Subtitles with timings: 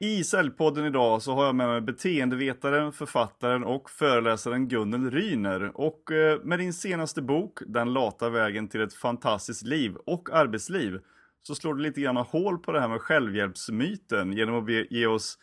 [0.00, 5.80] I Säljpodden idag så har jag med mig beteendevetaren, författaren och föreläsaren Gunnel Ryner.
[5.80, 11.00] Och eh, med din senaste bok, Den lata vägen till ett fantastiskt liv och arbetsliv,
[11.42, 15.38] så slår du lite grann hål på det här med självhjälpsmyten genom att ge oss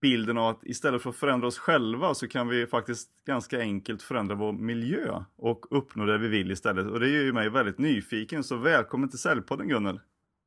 [0.00, 4.02] bilden av att istället för att förändra oss själva så kan vi faktiskt ganska enkelt
[4.02, 6.86] förändra vår miljö och uppnå det vi vill istället.
[6.86, 10.00] Och det gör ju mig väldigt nyfiken, så välkommen till Säljpodden Gunnel!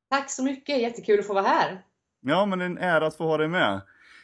[0.09, 1.81] Tack så mycket, jättekul att få vara här!
[2.21, 3.81] Ja, men det är en ära att få ha dig med.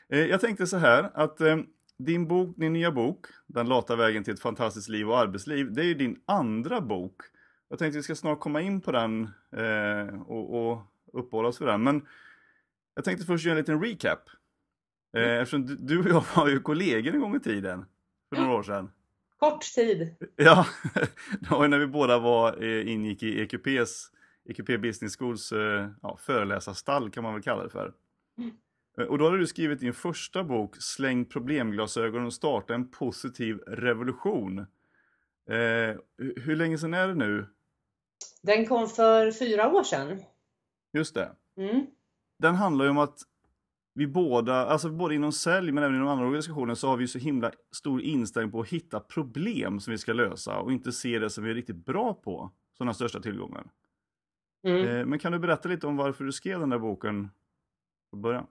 [0.10, 1.58] Eh, jag tänkte så här att eh,
[1.98, 5.82] din bok, din nya bok, Den lata vägen till ett fantastiskt liv och arbetsliv, det
[5.82, 7.22] är ju din andra bok.
[7.70, 10.82] Jag tänkte att vi ska snart komma in på den eh, och, och
[11.14, 11.84] uppehålla oss vid den.
[11.84, 12.08] Men
[12.96, 14.30] jag tänkte först göra en liten recap.
[15.14, 15.42] Mm.
[15.42, 17.86] Eftersom du, och jag var ju kollegor en gång i tiden,
[18.30, 18.92] för några år sedan.
[19.40, 20.16] Kort tid.
[20.36, 20.66] Ja,
[21.40, 24.12] det var ju när vi båda var, ingick i EQPs
[24.46, 25.54] EQP Business Schools
[26.02, 27.94] ja, föreläsarstall kan man väl kalla det för.
[28.38, 28.52] Mm.
[29.10, 34.60] Och då har du skrivit din första bok Släng problemglasögon och starta en positiv revolution.
[35.50, 37.48] Eh, hur länge sedan är det nu?
[38.42, 40.24] Den kom för fyra år sedan.
[40.94, 41.32] Just det.
[41.58, 41.86] Mm.
[42.40, 43.20] Den handlar ju om att
[43.94, 47.20] vi båda, alltså både inom sälj men även inom andra organisationer så har vi så
[47.20, 51.30] himla stor inställning på att hitta problem som vi ska lösa och inte se det
[51.30, 53.70] som vi är riktigt bra på som den största tillgången.
[54.68, 54.88] Mm.
[54.88, 57.30] Eh, men kan du berätta lite om varför du skrev den där boken
[58.12, 58.48] från början?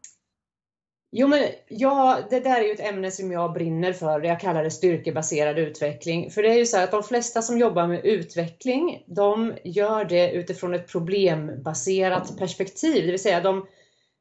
[1.11, 4.21] Jo men ja, det där är ju ett ämne som jag brinner för.
[4.21, 6.31] Jag kallar det styrkebaserad utveckling.
[6.31, 10.33] För det är ju så att de flesta som jobbar med utveckling, de gör det
[10.33, 13.07] utifrån ett problembaserat perspektiv.
[13.07, 13.67] Det vill säga de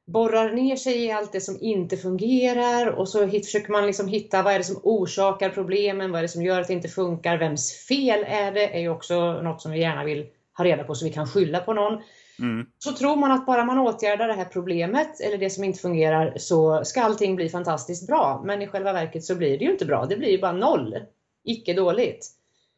[0.08, 4.44] borrar ner sig i allt det som inte fungerar och så försöker man liksom hitta
[4.44, 7.38] vad är det som orsakar problemen, vad är det som gör att det inte funkar,
[7.38, 10.26] vems fel är det, är ju också något som vi gärna vill
[10.58, 12.02] ha reda på så vi kan skylla på någon.
[12.40, 12.66] Mm.
[12.80, 16.34] Så tror man att bara man åtgärdar det här problemet eller det som inte fungerar
[16.38, 18.42] så ska allting bli fantastiskt bra.
[18.46, 20.06] Men i själva verket så blir det ju inte bra.
[20.06, 20.96] Det blir ju bara noll.
[21.44, 22.28] Icke dåligt.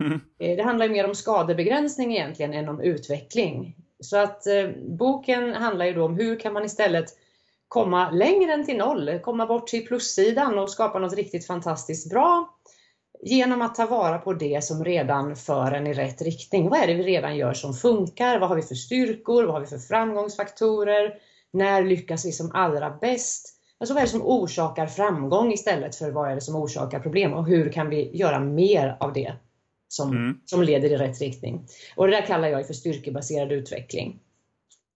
[0.04, 0.20] Mm.
[0.38, 3.76] Det handlar ju mer om skadebegränsning egentligen än om utveckling.
[4.00, 7.06] Så att eh, boken handlar ju då om hur kan man istället
[7.68, 12.56] komma längre än till noll, komma bort till plussidan och skapa något riktigt fantastiskt bra
[13.22, 16.70] genom att ta vara på det som redan för en i rätt riktning.
[16.70, 18.40] Vad är det vi redan gör som funkar?
[18.40, 19.44] Vad har vi för styrkor?
[19.44, 21.14] Vad har vi för framgångsfaktorer?
[21.52, 23.56] När lyckas vi som allra bäst?
[23.80, 27.34] Alltså vad är det som orsakar framgång istället för vad är det som orsakar problem?
[27.34, 29.34] Och hur kan vi göra mer av det
[29.90, 30.40] som, mm.
[30.46, 31.66] som leder i rätt riktning?
[31.96, 34.20] Och det där kallar jag för styrkebaserad utveckling.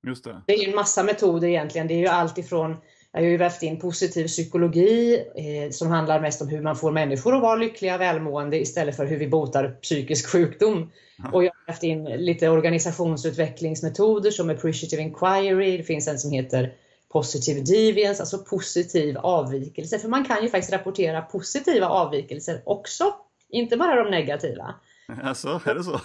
[0.08, 0.42] Just det.
[0.48, 1.88] det är en massa metoder egentligen.
[1.88, 2.78] Det är ju allt ifrån
[3.16, 6.92] jag har ju vävt in positiv psykologi eh, som handlar mest om hur man får
[6.92, 10.92] människor att vara lyckliga och välmående istället för hur vi botar psykisk sjukdom.
[11.34, 16.74] Och jag har vävt in lite organisationsutvecklingsmetoder som appreciative inquiry, det finns en som heter
[17.10, 20.00] positive deviance, alltså positiv avvikelse.
[20.00, 23.14] För man kan ju faktiskt rapportera positiva avvikelser också,
[23.54, 24.76] inte bara de negativa.
[25.24, 26.00] Alltså, är det så?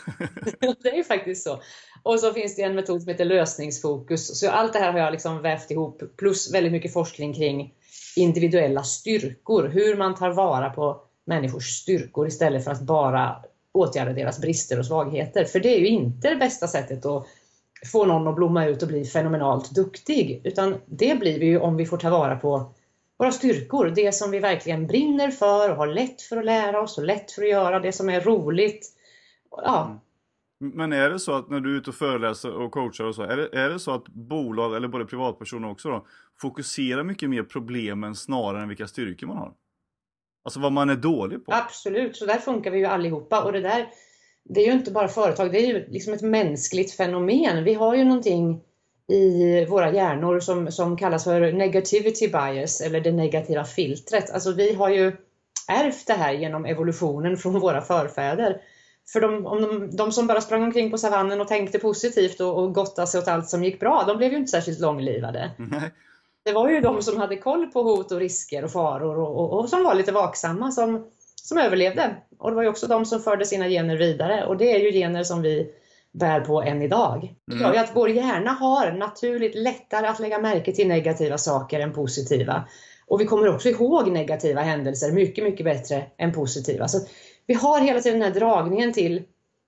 [0.82, 1.60] det är ju faktiskt så.
[2.02, 4.40] Och så finns det en metod som heter lösningsfokus.
[4.40, 7.74] Så allt det här har jag liksom vävt ihop, plus väldigt mycket forskning kring
[8.16, 9.68] individuella styrkor.
[9.68, 13.36] Hur man tar vara på människors styrkor istället för att bara
[13.72, 15.44] åtgärda deras brister och svagheter.
[15.44, 17.26] För det är ju inte det bästa sättet att
[17.92, 20.40] få någon att blomma ut och bli fenomenalt duktig.
[20.44, 22.74] Utan det blir vi ju om vi får ta vara på
[23.18, 26.98] våra styrkor, det som vi verkligen brinner för och har lätt för att lära oss
[26.98, 28.86] och lätt för att göra, det som är roligt.
[29.50, 29.84] Ja.
[30.60, 30.76] Mm.
[30.76, 33.22] Men är det så att när du är ute och föreläser och coachar och så,
[33.22, 36.06] är det, är det så att bolag, eller både privatpersoner också då,
[36.40, 39.52] fokuserar mycket mer problemen snarare än vilka styrkor man har?
[40.44, 41.52] Alltså vad man är dålig på?
[41.52, 43.88] Absolut, så där funkar vi ju allihopa och det där,
[44.44, 47.64] det är ju inte bara företag, det är ju liksom ett mänskligt fenomen.
[47.64, 48.60] Vi har ju någonting
[49.08, 54.30] i våra hjärnor som, som kallas för negativity bias eller det negativa filtret.
[54.30, 55.16] Alltså vi har ju
[55.68, 58.60] ärvt det här genom evolutionen från våra förfäder.
[59.12, 62.58] För de, om de, de som bara sprang omkring på savannen och tänkte positivt och,
[62.58, 65.50] och gottade sig åt allt som gick bra, de blev ju inte särskilt långlivade.
[66.44, 69.58] Det var ju de som hade koll på hot och risker och faror och, och,
[69.58, 71.06] och, som var lite vaksamma som,
[71.42, 72.16] som överlevde.
[72.38, 74.92] Och det var ju också de som förde sina gener vidare och det är ju
[74.92, 75.70] gener som vi
[76.18, 77.34] bär på än idag.
[77.46, 81.80] Det gör ju att vår hjärna har naturligt lättare att lägga märke till negativa saker
[81.80, 82.64] än positiva.
[83.06, 86.88] Och vi kommer också ihåg negativa händelser mycket, mycket bättre än positiva.
[86.88, 86.98] Så
[87.46, 89.22] vi har hela tiden den här dragningen till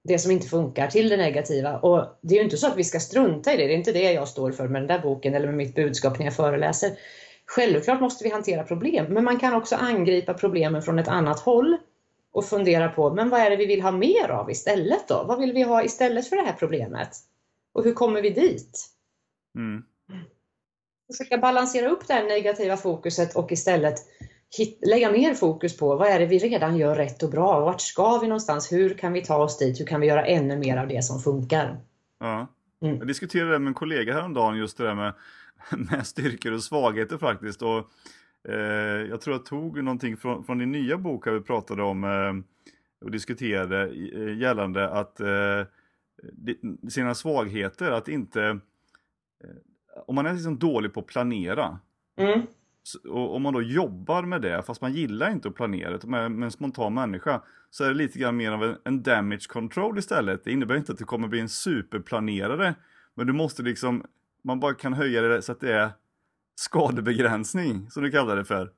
[0.05, 1.79] det som inte funkar, till det negativa.
[1.79, 3.93] Och det är ju inte så att vi ska strunta i det, det är inte
[3.93, 6.91] det jag står för med den där boken eller med mitt budskap när jag föreläser.
[7.47, 11.76] Självklart måste vi hantera problem, men man kan också angripa problemen från ett annat håll
[12.32, 15.25] och fundera på, men vad är det vi vill ha mer av istället då?
[15.29, 17.11] Vad vill vi ha istället för det här problemet?
[17.73, 18.87] Och hur kommer vi dit?
[19.56, 19.82] Mm.
[21.12, 23.97] Försöka balansera upp det här negativa fokuset och istället
[24.59, 27.61] hit, lägga mer fokus på vad är det vi redan gör rätt och bra?
[27.61, 28.73] Vart ska vi någonstans?
[28.73, 29.81] Hur kan vi ta oss dit?
[29.81, 31.81] Hur kan vi göra ännu mer av det som funkar?
[32.19, 32.47] Ja.
[32.83, 32.99] Mm.
[32.99, 35.15] Jag diskuterade med en kollega häromdagen just det där med,
[35.91, 37.62] med styrkor och svagheter faktiskt.
[37.62, 37.91] Och,
[39.08, 42.32] jag tror jag tog någonting från, från din nya bok här vi pratade om eh,
[43.04, 45.64] och diskuterade eh, gällande att eh,
[46.88, 49.50] sina svagheter, att inte eh,
[50.06, 51.78] om man är liksom dålig på att planera
[52.16, 52.40] Mm.
[53.08, 56.44] och om man då jobbar med det, fast man gillar inte att planera, man är
[56.44, 60.44] en spontan människa, så är det lite grann mer av en damage control istället.
[60.44, 62.75] Det innebär inte att du kommer bli en superplanerare,
[63.14, 64.04] men du måste liksom,
[64.44, 65.90] man bara kan höja det så att det är
[66.65, 68.71] skadebegränsning, som du kallar det för.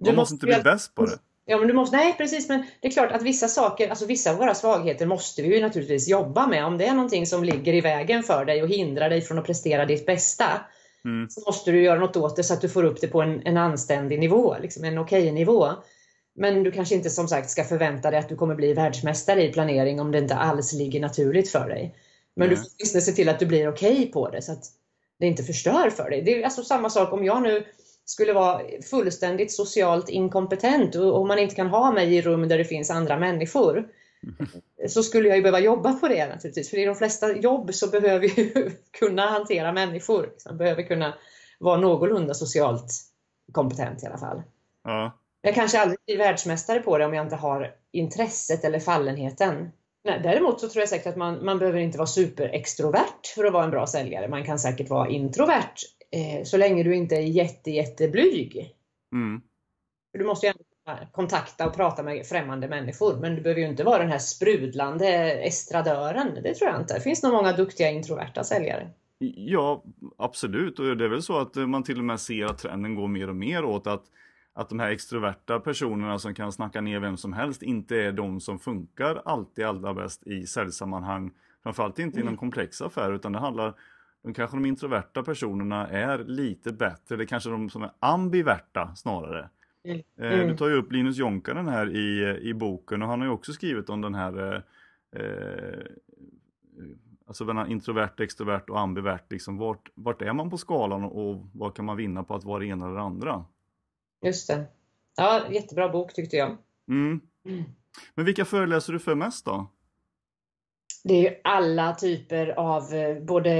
[0.00, 1.18] Du Man måste inte bli ju- bäst på det.
[1.48, 4.30] Ja, men du måste, nej precis, men det är klart att vissa saker, alltså vissa
[4.30, 6.64] av våra svagheter måste vi ju naturligtvis jobba med.
[6.64, 9.46] Om det är någonting som ligger i vägen för dig och hindrar dig från att
[9.46, 10.44] prestera ditt bästa,
[11.04, 11.28] Mm.
[11.30, 13.42] så måste du göra något åt det så att du får upp det på en,
[13.46, 15.68] en anständig nivå, liksom en okej nivå.
[16.38, 19.52] Men du kanske inte som sagt ska förvänta dig att du kommer bli världsmästare i
[19.52, 21.94] planering om det inte alls ligger naturligt för dig.
[22.36, 22.64] Men du Nej.
[22.64, 24.64] får åtminstone se till att du blir okej på det så att
[25.18, 26.22] det inte förstör för dig.
[26.22, 27.64] Det är alltså samma sak om jag nu
[28.04, 32.58] skulle vara fullständigt socialt inkompetent och och man inte kan ha mig i rum där
[32.58, 33.88] det finns andra människor.
[34.88, 36.70] Så skulle jag ju behöva jobba på det naturligtvis.
[36.70, 40.30] För i de flesta jobb så behöver ju kunna hantera människor.
[40.46, 41.14] Man behöver kunna
[41.58, 42.92] vara någorlunda socialt
[43.52, 44.42] kompetent i alla fall.
[44.84, 45.18] Ja.
[45.40, 49.72] Jag kanske aldrig blir världsmästare på det om jag inte har intresset eller fallenheten.
[50.06, 53.52] Nej, däremot så tror jag säkert att man, man behöver inte vara superextrovert för att
[53.52, 54.28] vara en bra säljare.
[54.28, 55.74] Man kan säkert vara introvert
[56.10, 58.74] eh, så länge du inte är jätte, jätteblyg.
[59.12, 59.40] Mm.
[60.12, 60.62] För Du måste ju ändå
[61.12, 63.16] kontakta och prata med främmande människor.
[63.20, 66.38] Men du behöver ju inte vara den här sprudlande estradören.
[66.42, 66.94] Det tror jag inte.
[66.94, 68.90] Det finns nog många duktiga introverta säljare.
[69.18, 69.84] Ja,
[70.18, 70.78] absolut.
[70.78, 73.28] Och det är väl så att man till och med ser att trenden går mer
[73.28, 74.04] och mer åt att,
[74.56, 78.40] att de här extroverta personerna som kan snacka ner vem som helst inte är de
[78.40, 81.30] som funkar alltid allra bäst i säljsammanhang.
[81.62, 83.74] Framförallt inte inom komplexa affärer utan det handlar
[84.22, 89.48] de kanske de introverta personerna är lite bättre, det kanske de som är ambiverta snarare.
[89.84, 90.02] Mm.
[90.20, 90.48] Eh, Mm.
[90.48, 93.52] Du tar ju upp Linus Jonkanen här i, i boken och han har ju också
[93.52, 95.84] skrivit om den här eh, eh,
[97.28, 101.74] Alltså mellan introvert, extrovert och ambivert, liksom vart, vart är man på skalan och vad
[101.74, 103.44] kan man vinna på att vara det ena eller det andra?
[104.26, 104.64] Just det.
[105.16, 106.56] Ja, jättebra bok tyckte jag.
[106.88, 107.20] Mm.
[108.14, 109.70] Men vilka föreläser du för mest då?
[111.04, 113.50] Det är ju alla typer av eh, både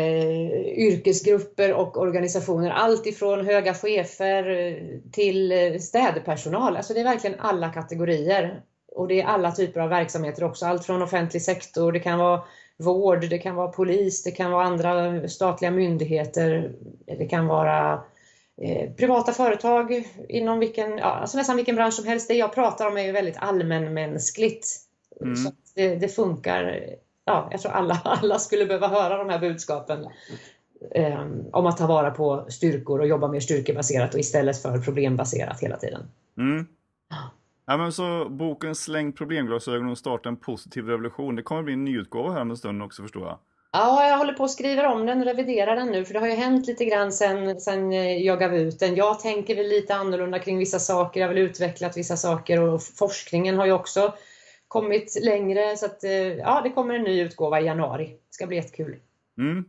[0.77, 2.71] yrkesgrupper och organisationer.
[2.71, 6.77] Allt ifrån höga chefer eh, till eh, städpersonal.
[6.77, 8.63] Alltså det är verkligen alla kategorier.
[8.93, 10.67] Och det är alla typer av verksamheter också.
[10.67, 12.43] Allt från offentlig sektor, det kan vara
[12.79, 16.73] vård, det kan vara polis, det kan vara andra statliga myndigheter.
[17.07, 18.03] Det kan vara
[18.97, 22.29] privata företag inom vilken, ja, alltså nästan vilken bransch som helst.
[22.29, 24.77] Det jag pratar om är ju väldigt allmänmänskligt.
[25.21, 25.37] Mm.
[25.37, 26.81] Så det, det funkar
[27.27, 30.07] ja, jag tror alla, alla skulle behöva höra de här budskapen
[30.95, 35.61] eh, om att ta vara på styrkor och jobba mer styrkebaserat och istället för problembaserat
[35.61, 36.03] hela tiden.
[36.39, 36.67] Mm.
[37.67, 41.37] Ja, men så boken Släng problemglasögon och starta en positiv revolution.
[41.37, 43.39] Det kommer bli en nyutgåva här om en stund också förstår jag.
[43.79, 46.35] Ja, jag håller på att skriva om den, revidera den nu, för det har ju
[46.35, 47.93] hänt lite grann sen, sen
[48.25, 48.97] jag gav ut den.
[48.97, 52.83] Jag tänker väl lite annorlunda kring vissa saker, jag har väl utvecklat vissa saker och
[52.83, 54.15] forskningen har ju också
[54.69, 55.77] kommit längre.
[55.77, 58.05] Så att, eh, ja, det kommer en ny utgåva i januari.
[58.07, 58.97] Det ska bli jättekul.
[59.39, 59.65] Mm.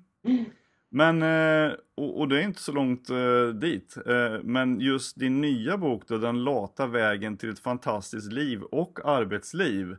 [0.89, 3.97] Men, eh, och, och det är inte så långt eh, dit.
[4.05, 8.99] Eh, men just din nya bok då, Den lata vägen till ett fantastiskt liv och
[9.05, 9.95] arbetsliv.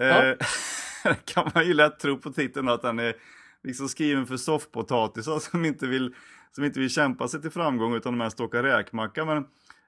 [0.00, 0.34] Eh, Ja.
[1.24, 3.14] kan man ju lätt tro på titeln att den är
[3.62, 6.14] liksom skriven för soffpotatisar som inte vill,
[6.52, 9.24] som inte vill kämpa sig till framgång utan mest åka räkmacka.
[9.24, 9.46] Men,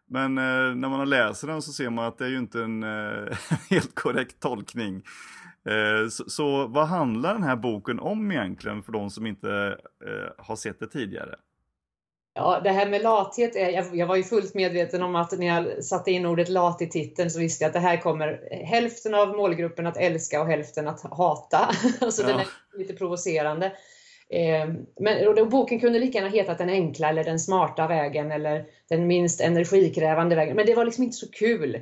[0.09, 2.83] men eh, när man läser den så ser man att det är ju inte en
[2.83, 3.39] eh,
[3.71, 5.03] helt korrekt tolkning.
[5.65, 10.45] Eh, Så, så vad handlar den här boken om egentligen för de som inte eh,
[10.45, 11.37] har sett det tidigare?
[12.35, 15.47] Ja, det här med lathet, är, jag, jag var ju fullt medveten om att när
[15.47, 19.15] jag satte in ordet lat i titeln så visste jag att det här kommer hälften
[19.15, 21.59] av målgruppen att älska och hälften att hata.
[22.01, 22.41] alltså den Ja.
[22.75, 23.67] är lite provocerande.
[24.31, 24.69] Eh,
[25.01, 28.65] men och då, boken kunde lika gärna hetat Den enkla eller Den smarta vägen eller
[28.89, 30.57] Den minst energikrävande vägen.
[30.57, 31.75] Men det var liksom inte så kul.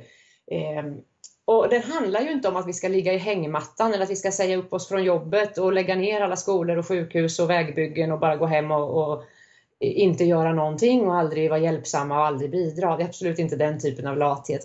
[0.51, 0.83] Eh,
[1.45, 4.15] och den handlar ju inte om att vi ska ligga i hängmattan eller att vi
[4.15, 8.11] ska säga upp oss från jobbet och lägga ner alla skolor och sjukhus och vägbyggen
[8.11, 9.23] och bara gå hem och, och
[9.79, 12.97] inte göra någonting och aldrig vara hjälpsamma och aldrig bidra.
[12.97, 14.61] Det är absolut inte den typen av lathet.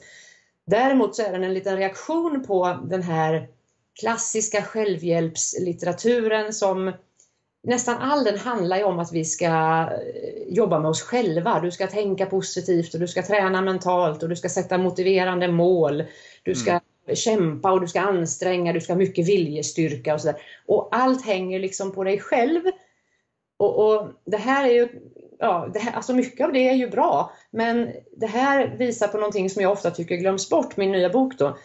[0.66, 3.48] Däremot så är den en liten reaktion på den här
[4.00, 6.92] klassiska självhjälpslitteraturen som
[7.62, 11.60] nästan all den handlar ju om att vi ska eh, jobba med oss själva.
[11.60, 16.04] Du ska tänka positivt och du ska träna mentalt och du ska sätta motiverande mål.
[16.42, 16.82] Du ska mm.
[17.16, 20.36] kämpa och du ska anstränga, du ska ha mycket viljestyrka och sådär.
[20.66, 22.62] Och allt hänger liksom på dig själv.
[23.56, 24.88] Och, och det här är ju,
[25.38, 27.32] ja, det här, alltså mycket av det är ju bra.
[27.50, 31.38] Men det här visar på någonting som jag ofta tycker glöms bort, min nya bok
[31.38, 31.56] då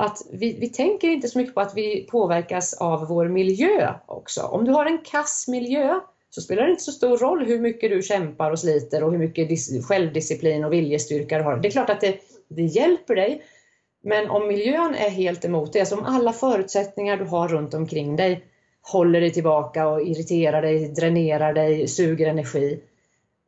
[0.00, 4.42] att vi, vi tänker inte så mycket på att vi påverkas av vår miljö också.
[4.42, 6.00] Om du har en kass miljö
[6.30, 9.18] så spelar det inte så stor roll hur mycket du kämpar och sliter och hur
[9.18, 9.48] mycket
[9.84, 11.56] självdisciplin och viljestyrka du har.
[11.56, 13.42] Det är klart att det, det hjälper dig.
[14.02, 18.16] Men om miljön är helt emot dig, alltså om alla förutsättningar du har runt omkring
[18.16, 18.44] dig
[18.92, 22.80] håller dig tillbaka och irriterar dig, dränerar dig, suger energi.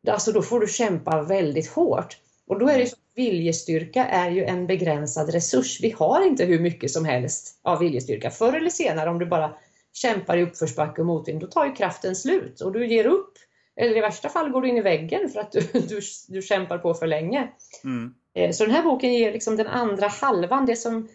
[0.09, 2.17] Alltså då får du kämpa väldigt hårt.
[2.47, 5.81] Och då är det så viljestyrka är ju en begränsad resurs.
[5.81, 8.31] Vi har inte hur mycket som helst av viljestyrka.
[8.31, 9.55] Förr eller senare om du bara
[9.93, 13.33] kämpar i uppförsbacke och motvind, då tar ju kraften slut och du ger upp.
[13.77, 16.79] Eller i värsta fall går du in i väggen för att du, du, du kämpar
[16.79, 17.49] på för länge.
[17.85, 18.15] Mm.
[18.35, 21.09] Eh, så den här boken ger liksom den andra halvan, det som,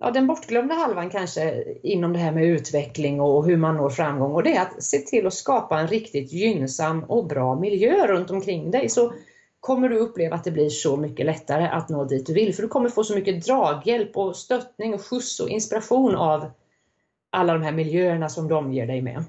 [0.00, 4.32] ja, den bortglömda halvan kanske inom det här med utveckling och hur man når framgång.
[4.32, 8.30] Och det är att se till att skapa en riktigt gynnsam och bra miljö runt
[8.30, 8.88] omkring dig.
[8.88, 9.12] Så
[9.60, 12.54] kommer du uppleva att det blir så mycket lättare att nå dit du vill.
[12.54, 16.50] För du kommer få så mycket draghjälp och stöttning och skjuts och inspiration av
[17.30, 19.24] alla de här miljöerna som de ger dig med.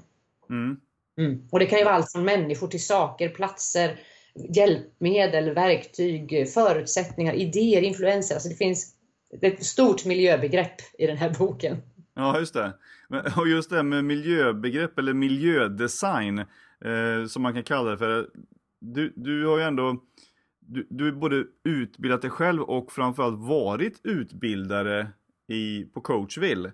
[0.50, 0.76] Mm.
[1.18, 1.48] Mm.
[1.50, 4.00] Och det kan ju vara allt från människor till saker, platser,
[4.34, 8.34] hjälpmedel, verktyg, förutsättningar, idéer, influenser.
[8.34, 8.94] Alltså det finns
[9.40, 11.76] ett stort miljöbegrepp i den här boken.
[12.14, 12.72] Ja, just det.
[13.36, 18.28] Och just det med miljöbegrepp eller miljödesign eh, som man kan kalla det för.
[18.80, 19.96] Du, du har ju ändå
[20.66, 25.08] du, du är både utbildat dig själv och framförallt varit utbildare
[25.48, 26.72] i, på Coachville.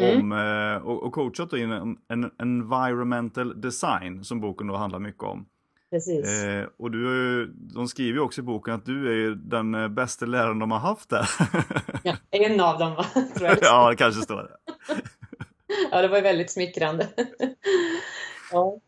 [0.00, 0.20] Mm.
[0.20, 5.46] Om, eh, och, och coachat inom en, environmental design som boken då handlar mycket om.
[5.90, 6.42] Precis.
[6.42, 10.26] Eh, och du, de skriver ju också i boken att du är den eh, bästa
[10.26, 11.30] läraren de har haft där.
[12.02, 13.04] ja, en av dem va?
[13.36, 14.56] Tror jag ja, det kanske står det.
[15.90, 17.08] ja, det var ju väldigt smickrande.
[18.52, 18.80] ja.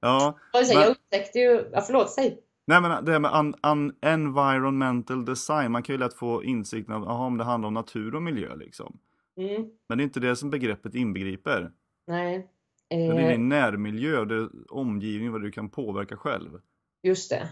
[0.00, 0.82] Ja, alltså, men...
[0.82, 2.38] Jag upptäckte ju, ja, förlåt, säg.
[2.66, 6.94] Nej men det här med un, un, environmental design, man kan ju lätt få insikten
[6.94, 8.98] av aha, om det handlar om natur och miljö liksom.
[9.36, 9.66] Mm.
[9.88, 11.70] Men det är inte det som begreppet inbegriper.
[12.06, 12.48] Nej.
[12.90, 13.14] Eh...
[13.14, 16.50] Det är din närmiljö, det omgivning, vad du kan påverka själv.
[17.02, 17.48] Just det,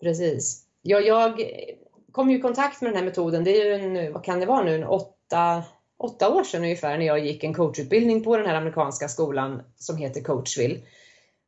[0.00, 0.64] precis.
[0.82, 1.42] Ja, jag
[2.12, 4.46] kom ju i kontakt med den här metoden, det är ju en, vad kan det
[4.46, 5.62] vara nu, en åtta,
[5.98, 9.96] åtta år sedan ungefär när jag gick en coachutbildning på den här amerikanska skolan som
[9.96, 10.80] heter Coachville.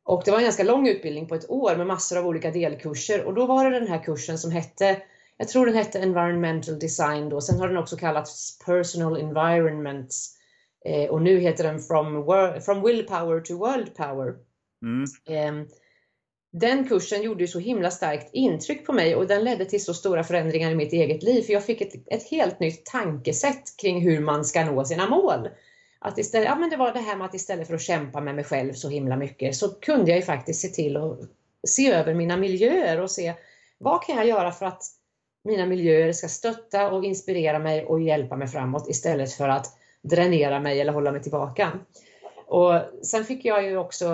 [0.03, 3.23] Och det var en ganska lång utbildning på ett år med massor av olika delkurser
[3.23, 5.01] och då var det den här kursen som hette
[5.41, 10.37] jag tror den hette Environmental Design då, sen har den också kallats Personal Environments
[10.85, 12.25] eh, och nu heter den From,
[12.61, 14.35] From Willpower to World Power.
[14.83, 15.03] Mm.
[15.29, 15.67] Eh,
[16.53, 19.93] den kursen gjorde ju så himla starkt intryck på mig och den ledde till så
[19.93, 24.01] stora förändringar i mitt eget liv för jag fick ett, ett helt nytt tankesätt kring
[24.01, 25.49] hur man ska nå sina mål.
[25.99, 28.35] Att istället, ja men det var det här med att istället för att kämpa med
[28.35, 31.19] mig själv så himla mycket så kunde jag ju faktiskt se till att
[31.67, 33.33] se över mina miljöer och se
[33.77, 34.83] vad kan jag göra för att
[35.43, 40.59] mina miljöer ska stötta och inspirera mig och hjälpa mig framåt istället för att dränera
[40.59, 41.71] mig eller hålla mig tillbaka.
[42.47, 44.05] Och sen fick jag ju också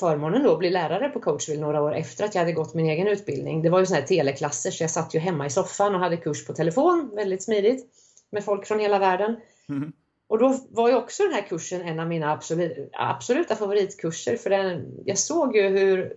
[0.00, 2.86] förmånen då att bli lärare på Coachville några år efter att jag hade gått min
[2.86, 3.62] egen utbildning.
[3.62, 6.16] Det var ju sådana här teleklasser så jag satt ju hemma i soffan och hade
[6.16, 7.86] kurs på telefon, väldigt smidigt,
[8.30, 9.36] med folk från hela världen.
[9.68, 9.92] Mm.
[10.28, 14.50] Och då var ju också den här kursen en av mina absolut, absoluta favoritkurser för
[14.50, 16.12] den, jag såg ju hur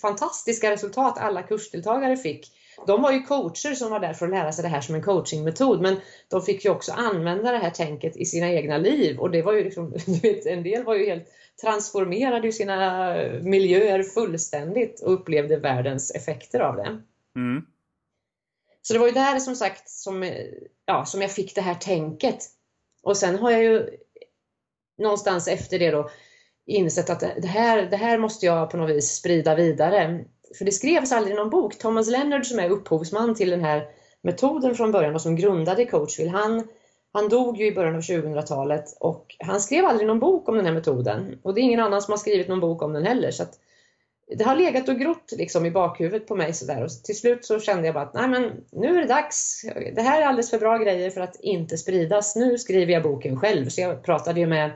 [0.00, 2.52] fantastiska resultat alla kursdeltagare fick.
[2.86, 5.02] De var ju coacher som var där för att lära sig det här som en
[5.02, 5.96] coachingmetod men
[6.28, 9.52] de fick ju också använda det här tänket i sina egna liv och det var
[9.52, 11.28] ju liksom, du vet, en del var ju helt
[11.62, 17.02] transformerade i sina miljöer fullständigt och upplevde världens effekter av det.
[17.36, 17.62] Mm.
[18.82, 20.32] Så det var ju där som sagt som,
[20.86, 22.38] ja, som jag fick det här tänket
[23.02, 23.88] och sen har jag ju
[24.98, 26.10] någonstans efter det då
[26.66, 30.24] insett att det här, det här måste jag på något vis sprida vidare.
[30.58, 31.78] För det skrevs aldrig någon bok.
[31.78, 33.88] Thomas Leonard som är upphovsman till den här
[34.22, 36.68] metoden från början och som grundade Coachville, han,
[37.12, 40.66] han dog ju i början av 2000-talet och han skrev aldrig någon bok om den
[40.66, 41.38] här metoden.
[41.42, 43.30] Och det är ingen annan som har skrivit någon bok om den heller.
[43.30, 43.58] Så att
[44.36, 47.60] det har legat och grott liksom i bakhuvudet på mig sådär och till slut så
[47.60, 49.62] kände jag bara att nej men nu är det dags.
[49.94, 52.36] Det här är alldeles för bra grejer för att inte spridas.
[52.36, 53.68] Nu skriver jag boken själv.
[53.68, 54.70] Så jag pratade ju med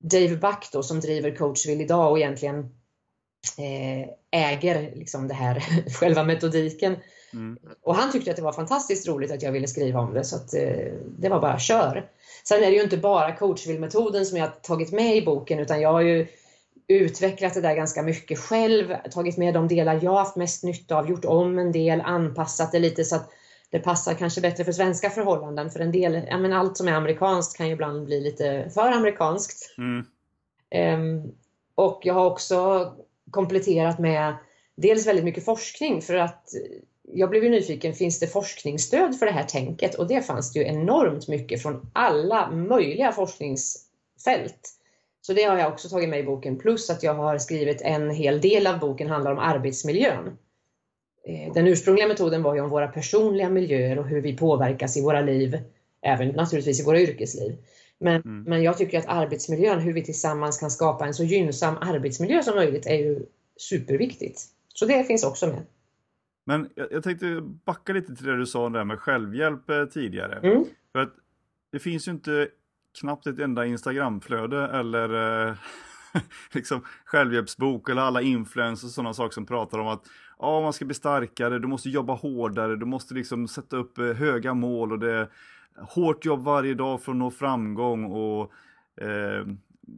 [0.00, 2.70] Dave Buck då som driver Coachville idag och egentligen
[4.30, 5.64] äger liksom det här,
[6.00, 6.96] själva metodiken.
[7.32, 7.58] Mm.
[7.82, 10.36] Och han tyckte att det var fantastiskt roligt att jag ville skriva om det så
[10.36, 12.10] att eh, det var bara kör.
[12.44, 15.80] Sen är det ju inte bara coachville-metoden som jag har tagit med i boken utan
[15.80, 16.26] jag har ju
[16.88, 21.10] utvecklat det där ganska mycket själv, tagit med de delar jag haft mest nytta av,
[21.10, 23.30] gjort om en del, anpassat det lite så att
[23.70, 25.70] det passar kanske bättre för svenska förhållanden.
[25.70, 28.92] För en del, ja men allt som är amerikanskt kan ju ibland bli lite för
[28.92, 29.74] amerikanskt.
[29.78, 30.06] Mm.
[31.00, 31.32] Um,
[31.74, 32.92] och jag har också
[33.34, 34.34] kompletterat med
[34.76, 36.48] dels väldigt mycket forskning för att
[37.12, 39.94] jag blev ju nyfiken, finns det forskningsstöd för det här tänket?
[39.94, 44.70] Och det fanns det ju enormt mycket från alla möjliga forskningsfält.
[45.20, 48.10] Så det har jag också tagit med i boken, plus att jag har skrivit en
[48.10, 50.38] hel del av boken handlar om arbetsmiljön.
[51.26, 55.02] Eh, den ursprungliga metoden var ju om våra personliga miljöer och hur vi påverkas i
[55.02, 55.58] våra liv,
[56.02, 57.56] även naturligtvis i våra yrkesliv.
[58.00, 58.42] Men, mm.
[58.42, 62.56] men jag tycker att arbetsmiljön, hur vi tillsammans kan skapa en så gynnsam arbetsmiljö som
[62.56, 64.40] möjligt är ju superviktigt.
[64.68, 65.66] Så det finns också med.
[66.44, 70.50] Men jag, jag tänkte backa lite till det du sa där med självhjälp eh, tidigare.
[70.50, 70.64] Mm.
[70.92, 71.14] För att
[71.72, 72.48] det finns ju inte
[73.00, 75.54] knappt ett enda Instagramflöde eller eh,
[76.52, 80.02] liksom självhjälpsbok eller alla influencers och sådana saker som pratar om att
[80.38, 84.04] ja, man ska bli starkare, du måste jobba hårdare, du måste liksom sätta upp eh,
[84.04, 85.28] höga mål och det
[85.78, 88.52] hårt jobb varje dag för att nå framgång och
[89.04, 89.46] eh,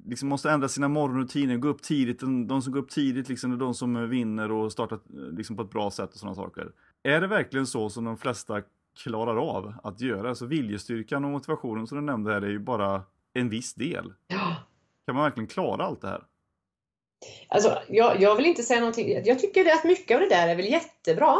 [0.06, 2.20] liksom måste ändra sina morgonrutiner, gå upp tidigt.
[2.20, 4.98] De som går upp tidigt liksom är de som vinner och startar
[5.36, 6.72] liksom på ett bra sätt och sådana saker.
[7.02, 8.62] Är det verkligen så som de flesta
[9.02, 10.28] klarar av att göra?
[10.28, 13.02] Alltså viljestyrkan och motivationen som du nämnde här är ju bara
[13.34, 14.12] en viss del.
[14.28, 14.56] Ja.
[15.06, 16.22] Kan man verkligen klara allt det här?
[17.48, 19.22] Alltså, jag, jag vill inte säga någonting.
[19.24, 21.36] Jag tycker att mycket av det där är väl jättebra.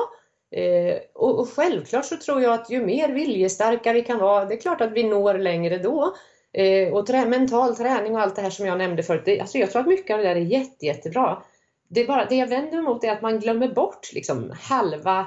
[0.57, 4.55] Eh, och, och, självklart så tror jag att ju mer viljestarka vi kan vara, det
[4.55, 6.15] är klart att vi når längre då.
[6.53, 9.23] Eh, och trä, mental träning och allt det här som jag nämnde förut.
[9.25, 11.43] Det, alltså jag tror att mycket av det där är jätte, jättebra.
[11.89, 15.27] Det, är bara, det jag vänder mig mot är att man glömmer bort liksom halva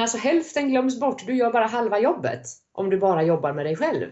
[0.00, 3.76] Alltså hälften glöms bort, du gör bara halva jobbet om du bara jobbar med dig
[3.76, 4.10] själv.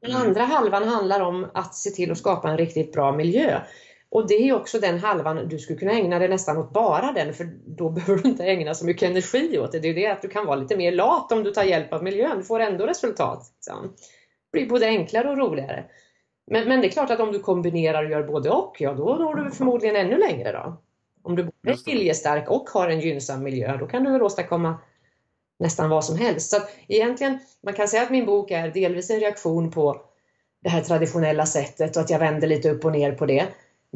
[0.00, 0.22] Den mm.
[0.22, 3.60] andra halvan handlar om att se till att skapa en riktigt bra miljö.
[4.10, 7.34] Och det är också den halvan du skulle kunna ägna dig nästan åt bara den,
[7.34, 9.78] för då behöver du inte ägna så mycket energi åt det.
[9.78, 12.02] Det är det att du kan vara lite mer lat om du tar hjälp av
[12.02, 13.52] miljön, du får ändå resultat.
[13.56, 13.92] Liksom.
[14.52, 15.84] Det blir både enklare och roligare.
[16.50, 19.14] Men, men det är klart att om du kombinerar och gör både och, ja då
[19.14, 20.76] når du förmodligen ännu längre då.
[21.22, 24.78] Om du både är viljestark och har en gynnsam miljö, då kan du väl åstadkomma
[25.58, 26.50] nästan vad som helst.
[26.50, 30.00] Så att egentligen, man kan säga att min bok är delvis en reaktion på
[30.62, 33.46] det här traditionella sättet och att jag vänder lite upp och ner på det.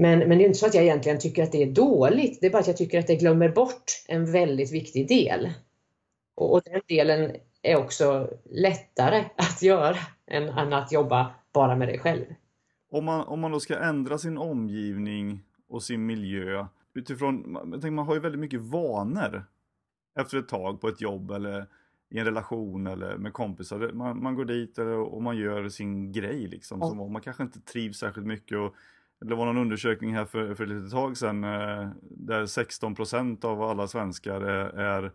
[0.00, 2.46] Men, men det är inte så att jag egentligen tycker att det är dåligt, det
[2.46, 5.52] är bara att jag tycker att det glömmer bort en väldigt viktig del.
[6.34, 11.88] Och, och den delen är också lättare att göra än, än att jobba bara med
[11.88, 12.24] dig själv.
[12.90, 17.90] Om man, om man då ska ändra sin omgivning och sin miljö utifrån, jag tänker,
[17.90, 19.44] man har ju väldigt mycket vanor
[20.20, 21.66] efter ett tag på ett jobb eller
[22.10, 23.90] i en relation eller med kompisar.
[23.92, 26.78] Man, man går dit och man gör sin grej liksom.
[26.80, 27.08] Ja.
[27.08, 28.58] man kanske inte trivs särskilt mycket.
[28.58, 28.74] Och,
[29.20, 33.62] det var någon undersökning här för, för ett litet tag sedan eh, där 16% av
[33.62, 35.12] alla svenskar är, är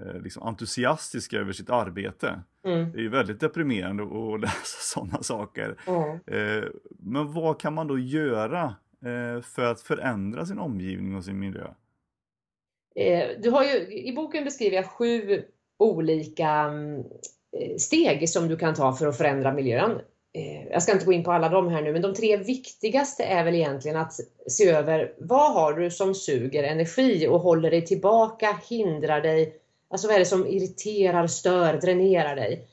[0.00, 2.40] eh, liksom entusiastiska över sitt arbete.
[2.64, 2.92] Mm.
[2.92, 5.76] Det är ju väldigt deprimerande att läsa sådana saker.
[5.86, 6.18] Mm.
[6.26, 11.38] Eh, men vad kan man då göra Eh, för att förändra sin omgivning och sin
[11.38, 11.66] miljö?
[12.94, 15.42] Eh, du har ju, I boken beskriver jag sju
[15.78, 16.98] olika mm,
[17.52, 20.00] eh, steg som du kan ta för att förändra miljön.
[20.70, 23.44] Jag ska inte gå in på alla de här nu, men de tre viktigaste är
[23.44, 24.12] väl egentligen att
[24.46, 29.54] se över vad har du som suger energi och håller dig tillbaka, hindrar dig,
[29.90, 32.68] alltså vad är det som irriterar, stör, dränerar dig?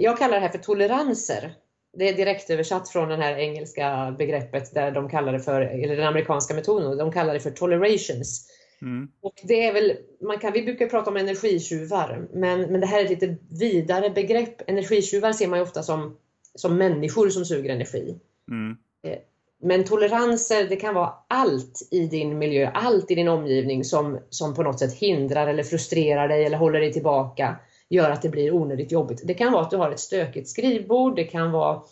[0.00, 1.54] Jag kallar det här för toleranser
[1.96, 5.96] det är direkt översatt från det här engelska begreppet där de kallar det för, eller
[5.96, 8.48] den amerikanska metoden, de kallar det för tolerations.
[8.82, 9.08] Mm.
[9.20, 13.00] Och det är väl, man kan, vi brukar prata om energitjuvar, men, men det här
[13.00, 14.70] är ett lite vidare begrepp.
[14.70, 16.16] Energitjuvar ser man ju ofta som,
[16.54, 18.18] som människor som suger energi.
[18.50, 18.76] Mm.
[19.06, 19.18] Eh,
[19.64, 24.54] men toleranser, det kan vara allt i din miljö, allt i din omgivning som, som
[24.54, 27.56] på något sätt hindrar eller frustrerar dig eller håller dig tillbaka
[27.92, 29.20] gör att det blir onödigt jobbigt.
[29.24, 31.82] Det kan vara att du har ett stökigt skrivbord, det kan vara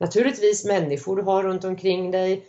[0.00, 2.44] naturligtvis människor du har runt omkring dig.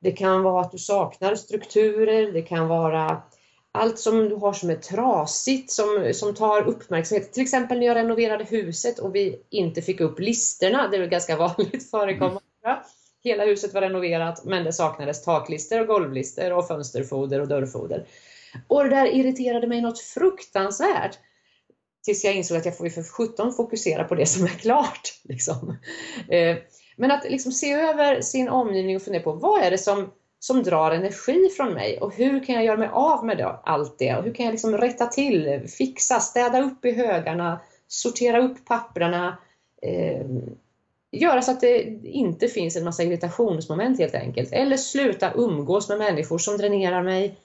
[0.00, 3.22] Det kan vara att du saknar strukturer, det kan vara
[3.72, 7.32] allt som du har som är trasigt, som, som tar uppmärksamhet.
[7.32, 11.36] Till exempel när jag renoverade huset och vi inte fick upp listerna, det är ganska
[11.56, 12.40] vanligt förekommande.
[12.64, 12.78] Mm.
[13.22, 18.06] Hela huset var renoverat men det saknades taklister och golvlister och fönsterfoder och dörrfoder.
[18.68, 21.18] Och det där irriterade mig något fruktansvärt.
[22.04, 25.20] Tills jag insåg att jag får ju för 17 fokusera på det som är klart.
[25.22, 25.76] Liksom.
[26.28, 26.56] Eh,
[26.96, 30.62] men att liksom se över sin omgivning och fundera på vad är det som som
[30.62, 34.16] drar energi från mig och hur kan jag göra mig av med det, allt det
[34.16, 39.38] och hur kan jag liksom rätta till, fixa, städa upp i högarna, sortera upp papprarna,
[39.82, 40.26] eh,
[41.10, 44.52] göra så att det inte finns en massa irritationsmoment helt enkelt.
[44.52, 47.38] Eller sluta umgås med människor som dränerar mig.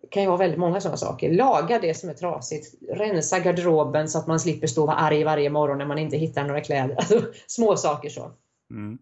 [0.00, 1.32] Det kan ju vara väldigt många sådana saker.
[1.32, 2.74] Laga det som är trasigt.
[2.88, 6.16] Rensa garderoben så att man slipper stå och vara arg varje morgon när man inte
[6.16, 6.94] hittar några kläder.
[6.98, 8.32] Alltså, små saker så.
[8.70, 8.98] Mm.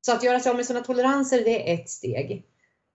[0.00, 2.44] Så att göra sig av med sina toleranser, det är ett steg.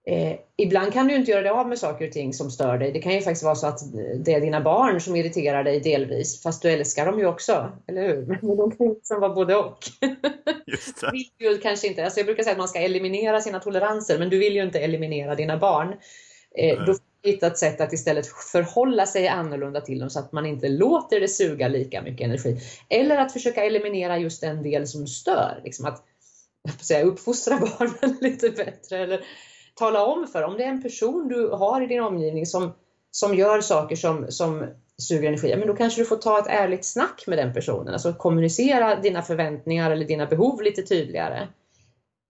[0.08, 2.92] Eh, ibland kan du inte göra dig av med saker och ting som stör dig.
[2.92, 3.80] Det kan ju faktiskt vara så att
[4.26, 8.02] det är dina barn som irriterar dig delvis, fast du älskar dem ju också, eller
[8.02, 8.26] hur?
[8.42, 9.78] Men de kan liksom vara både och.
[10.66, 11.12] Just det.
[11.12, 14.30] Vill ju kanske inte, alltså jag brukar säga att man ska eliminera sina toleranser, men
[14.30, 15.96] du vill ju inte eliminera dina barn.
[16.58, 20.20] Eh, då får du hitta ett sätt att istället förhålla sig annorlunda till dem så
[20.20, 22.58] att man inte låter det suga lika mycket energi.
[22.90, 25.62] Eller att försöka eliminera just den del som stör.
[25.64, 26.04] Liksom att,
[26.64, 29.26] jag säga, uppfostra barnen lite bättre eller
[29.76, 32.74] tala om för, om det är en person du har i din omgivning som,
[33.12, 34.66] som gör saker som, som
[34.98, 38.14] suger energi, men då kanske du får ta ett ärligt snack med den personen, alltså
[38.14, 41.48] kommunicera dina förväntningar eller dina behov lite tydligare.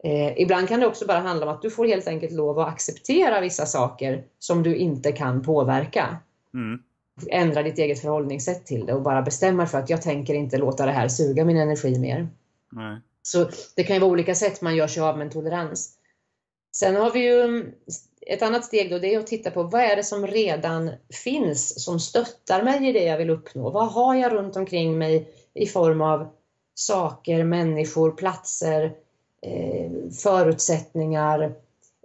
[0.03, 2.67] Eh, ibland kan det också bara handla om att du får helt enkelt lov att
[2.67, 6.17] acceptera vissa saker som du inte kan påverka.
[6.53, 6.79] Mm.
[7.29, 10.85] Ändra ditt eget förhållningssätt till det och bara bestämma för att jag tänker inte låta
[10.85, 12.27] det här suga min energi mer.
[12.71, 12.99] Nej.
[13.21, 15.97] Så det kan ju vara olika sätt man gör sig av med en tolerans.
[16.75, 17.71] Sen har vi ju mm,
[18.21, 20.91] ett annat steg då, det är att titta på vad är det som redan
[21.23, 23.69] finns som stöttar mig i det jag vill uppnå?
[23.69, 26.27] Vad har jag runt omkring mig i form av
[26.73, 28.93] saker, människor, platser,
[29.41, 29.91] eh,
[30.23, 31.55] förutsättningar,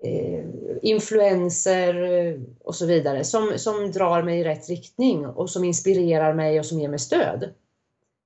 [0.02, 0.44] eh,
[0.82, 6.34] influenser eh, och så vidare som, som drar mig i rätt riktning och som inspirerar
[6.34, 7.50] mig och som ger mig stöd.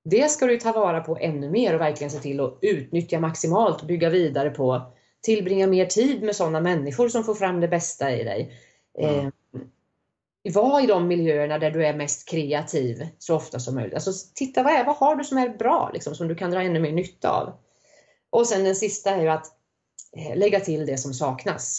[0.05, 3.81] Det ska du ta vara på ännu mer och verkligen se till att utnyttja maximalt
[3.81, 4.83] och bygga vidare på
[5.25, 8.53] tillbringa mer tid med sådana människor som får fram det bästa i dig.
[8.99, 9.27] Mm.
[9.27, 9.31] Eh,
[10.53, 13.95] var i de miljöerna där du är mest kreativ så ofta som möjligt.
[13.95, 16.63] Alltså titta vad, är, vad har du som är bra, liksom, som du kan dra
[16.63, 17.53] ännu mer nytta av.
[18.31, 19.47] Och sen den sista är ju att
[20.17, 21.79] eh, lägga till det som saknas.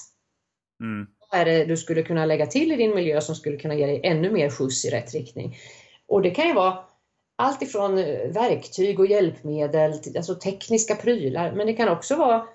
[0.81, 1.07] Mm.
[1.31, 3.85] Vad är det du skulle kunna lägga till i din miljö som skulle kunna ge
[3.85, 5.57] dig ännu mer skjuts i rätt riktning?
[6.07, 6.77] Och det kan ju vara
[7.35, 12.47] allt ifrån eh, verktyg och hjälpmedel, till, alltså tekniska prylar, men det kan också vara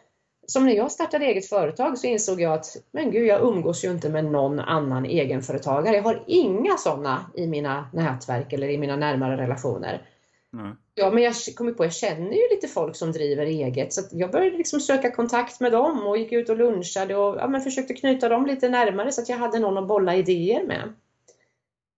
[0.51, 3.91] som när jag startade eget företag så insåg jag att men gud, jag umgås ju
[3.91, 5.97] inte med någon annan egenföretagare.
[5.97, 10.07] Jag har inga sådana i mina nätverk eller i mina närmare relationer.
[10.53, 10.77] Mm.
[10.95, 14.31] Ja, men jag kommer på, jag känner ju lite folk som driver eget så jag
[14.31, 17.95] började liksom söka kontakt med dem och gick ut och lunchade och ja, men försökte
[17.95, 20.93] knyta dem lite närmare så att jag hade någon att bolla idéer med.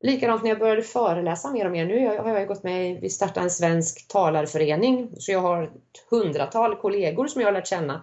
[0.02, 1.86] Likadant när jag började föreläsa mer och mer.
[1.86, 5.70] Nu har jag gått med, vi startade en svensk talarförening så jag har ett
[6.10, 8.02] hundratal kollegor som jag har lärt känna.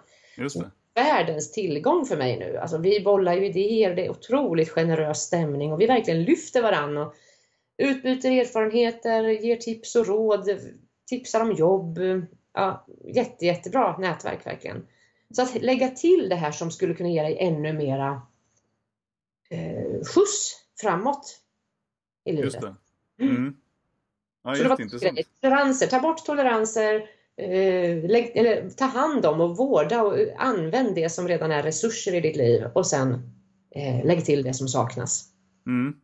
[0.93, 2.57] Världens tillgång för mig nu.
[2.57, 7.05] Alltså, vi bollar ju idéer, det är otroligt generös stämning och vi verkligen lyfter varandra
[7.05, 7.13] och
[7.77, 10.49] utbyter erfarenheter, ger tips och råd,
[11.09, 11.99] tipsar om jobb.
[12.53, 14.87] Ja, jätte, jättebra nätverk verkligen.
[15.35, 18.21] Så att lägga till det här som skulle kunna ge dig ännu mera
[19.49, 21.39] eh, skjuts framåt
[22.25, 22.45] i livet.
[22.45, 22.75] Just det.
[23.21, 23.35] Mm.
[23.35, 23.55] mm.
[24.43, 25.19] Ja, jätteintressant.
[25.41, 31.51] Toleranser, ta bort toleranser, eller, ta hand om och vårda och använd det som redan
[31.51, 33.13] är resurser i ditt liv och sen
[33.75, 35.25] eh, lägg till det som saknas.
[35.67, 35.95] Mm.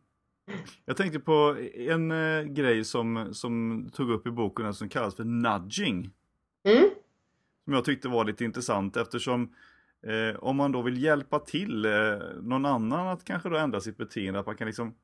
[0.84, 5.24] Jag tänkte på en eh, grej som, som tog upp i boken som kallas för
[5.24, 6.10] nudging.
[6.68, 6.88] Mm.
[7.64, 9.54] Som jag tyckte var lite intressant eftersom
[10.06, 11.92] eh, om man då vill hjälpa till eh,
[12.42, 14.94] någon annan att kanske då ändra sitt beteende, att man kan liksom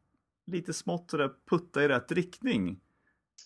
[0.47, 2.81] lite smått sådär putta i rätt riktning.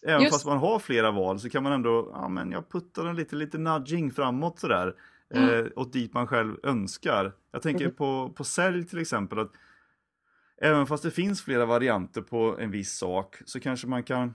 [0.03, 0.35] Även Just...
[0.35, 3.37] fast man har flera val så kan man ändå, ja men jag puttar den lite,
[3.37, 4.95] lite nudging framåt sådär.
[5.35, 5.49] Mm.
[5.49, 7.33] Eh, åt dit man själv önskar.
[7.53, 7.97] Jag tänker mm.
[7.97, 9.39] på, på sälj till exempel.
[9.39, 9.53] att
[10.63, 14.35] Även fast det finns flera varianter på en viss sak så kanske man kan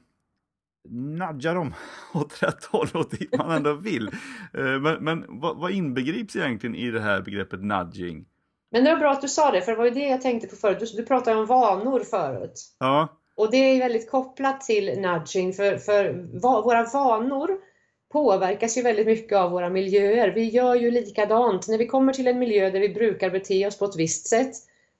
[0.89, 1.74] nudga dem
[2.13, 4.08] åt rätt håll, åt dit man ändå vill.
[4.54, 8.26] Eh, men men vad, vad inbegrips egentligen i det här begreppet nudging?
[8.71, 10.47] Men det var bra att du sa det, för det var ju det jag tänkte
[10.47, 10.80] på förut.
[10.80, 12.76] Du, du pratade om vanor förut.
[12.80, 13.20] Ja.
[13.35, 17.57] Och det är väldigt kopplat till nudging för, för va, våra vanor
[18.11, 20.31] påverkas ju väldigt mycket av våra miljöer.
[20.31, 21.67] Vi gör ju likadant.
[21.67, 24.53] När vi kommer till en miljö där vi brukar bete oss på ett visst sätt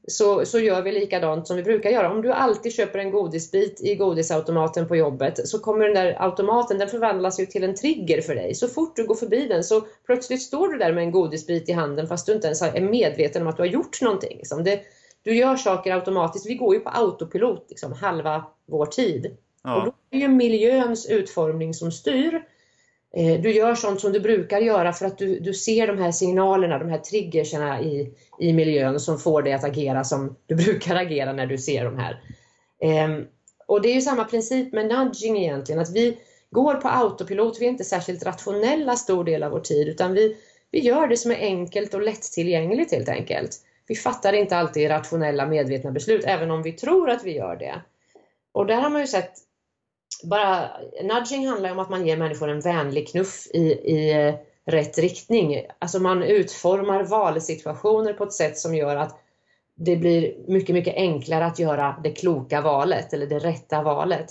[0.08, 2.12] så, så gör vi likadant som vi brukar göra.
[2.12, 6.78] Om du alltid köper en godisbit i godisautomaten på jobbet så kommer den där automaten,
[6.78, 8.56] den förvandlas ju till en trigger för dig.
[8.56, 11.72] Så fort du går förbi den så plötsligt står du där med en godisbit i
[11.72, 14.38] handen fast du inte ens är medveten om att du har gjort någonting.
[14.38, 14.64] Liksom.
[14.64, 14.82] Det,
[15.24, 16.46] du gör saker automatiskt.
[16.46, 19.38] Vi går ju på autopilot liksom, halva vår tid.
[19.64, 19.76] Ja.
[19.76, 22.46] Och då är det ju miljöns utformning som styr.
[23.14, 26.12] Eh, du gör sånt som du brukar göra för att du, du ser de här
[26.12, 30.96] signalerna, de här triggerserna i, i miljön som får dig att agera som du brukar
[30.96, 32.22] agera när du ser de här.
[32.82, 33.26] Ehm,
[33.68, 36.18] och det är ju samma princip med nudging egentligen, att vi
[36.52, 40.38] går på autopilot, vi är inte särskilt rationella stor del av vår tid utan vi,
[40.72, 43.60] vi gör det som är enkelt och lättillgängligt helt enkelt.
[43.92, 47.82] Vi fattar inte alltid rationella medvetna beslut även om vi tror att vi gör det.
[48.52, 49.32] Och där har man ju sett
[50.24, 50.70] bara
[51.04, 54.34] nudging handlar om att man ger människor en vänlig knuff i, i
[54.66, 55.66] rätt riktning.
[55.80, 59.20] Alltså man utformar valsituationer på ett sätt som gör att
[59.76, 64.28] det blir mycket, mycket enklare att göra det kloka valet eller det rätta valet.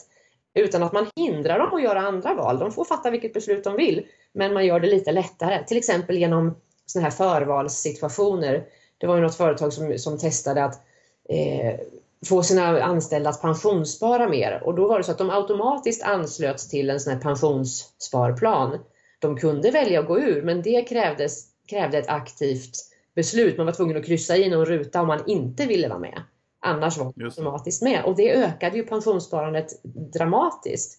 [0.54, 2.58] Utan att man hindrar dem att göra andra val.
[2.58, 5.64] De får fatta vilket beslut de vill, men man gör det lite lättare.
[5.64, 8.64] Till exempel genom sådana här förvalssituationer.
[9.00, 10.80] Det var ju något företag som, som testade att
[11.28, 11.80] eh,
[12.26, 16.68] få sina anställda att pensionsspara mer och då var det så att de automatiskt anslöts
[16.68, 18.78] till en sån här pensionssparplan.
[19.18, 22.72] De kunde välja att gå ur men det krävdes, krävde ett aktivt
[23.14, 23.56] beslut.
[23.56, 26.22] Man var tvungen att kryssa i någon ruta om man inte ville vara med.
[26.60, 29.82] Annars var man automatiskt med och det ökade ju pensionssparandet
[30.12, 30.98] dramatiskt.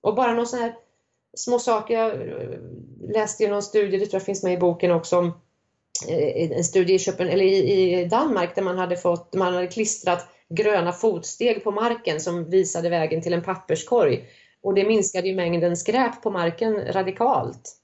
[0.00, 0.76] Och bara några sådana här
[1.34, 1.94] små saker.
[1.94, 5.32] Jag läste ju någon studie, det tror jag finns med i boken också, om eh,
[6.08, 10.92] en studie i, Köpen, eller i Danmark där man hade, fått, man hade klistrat gröna
[10.92, 14.24] fotsteg på marken som visade vägen till en papperskorg.
[14.62, 17.76] Och det minskade ju mängden skräp på marken radikalt.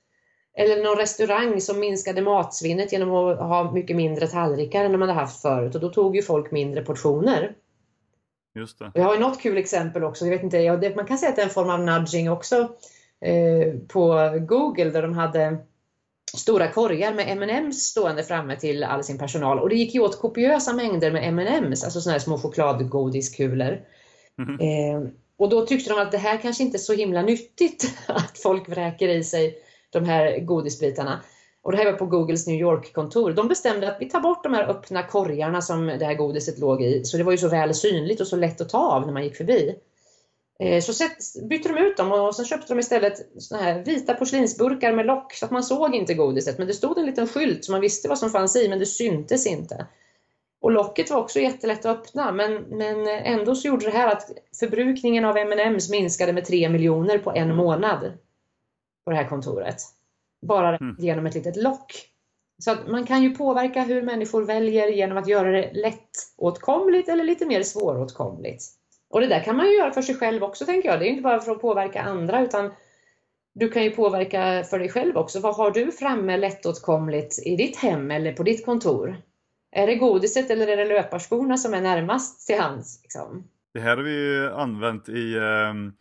[0.58, 5.12] Eller någon restaurang som minskade matsvinnet genom att ha mycket mindre tallrikar än de hade
[5.12, 7.54] haft förut och då tog ju folk mindre portioner.
[8.54, 8.92] Just det.
[8.94, 11.42] Jag har ju något kul exempel också, jag vet inte, man kan säga att det
[11.42, 12.56] är en form av nudging också
[13.20, 15.58] eh, på Google där de hade
[16.36, 20.20] stora korgar med M&M's stående framme till all sin personal och det gick ju åt
[20.20, 23.80] kopiösa mängder med M&M's, alltså såna här små chokladgodiskulor.
[24.38, 25.04] Mm -hmm.
[25.04, 28.38] eh, och då tyckte de att det här kanske inte är så himla nyttigt att
[28.38, 29.58] folk vräker i sig
[29.90, 31.20] de här godisbitarna.
[31.62, 33.32] Och det här var på Googles New York-kontor.
[33.32, 36.82] De bestämde att vi tar bort de här öppna korgarna som det här godiset låg
[36.82, 37.04] i.
[37.04, 39.24] Så det var ju så väl synligt och så lätt att ta av när man
[39.24, 39.74] gick förbi.
[40.58, 41.08] Eh, så
[41.48, 45.32] bytte de ut dem och sen köpte de istället såna här vita porslinsburkar med lock
[45.32, 46.58] så att man såg inte godiset.
[46.58, 48.86] Men det stod en liten skylt så man visste vad som fanns i men det
[48.86, 49.86] syntes inte.
[50.60, 54.30] Och locket var också jättelätt att öppna men, men ändå så gjorde det här att
[54.60, 58.12] förbrukningen av M&M's minskade med 3 miljoner på en månad
[59.04, 59.76] på det här kontoret.
[60.42, 60.96] Bara mm.
[60.98, 61.92] genom ett litet lock.
[62.58, 67.24] Så att man kan ju påverka hur människor väljer genom att göra det lättåtkomligt eller
[67.24, 68.64] lite mer svåråtkomligt.
[69.10, 71.00] Och det där kan man ju göra för sig själv också tänker jag.
[71.00, 72.70] Det är inte bara för att påverka andra utan
[73.54, 75.40] du kan ju påverka för dig själv också.
[75.40, 79.16] Vad har du framme lättåtkomligt i ditt hem eller på ditt kontor?
[79.72, 83.00] Är det godiset eller är det löparskorna som är närmast till hands?
[83.02, 83.48] Liksom?
[83.74, 85.36] Det här har vi ju använt i
[85.70, 85.92] um...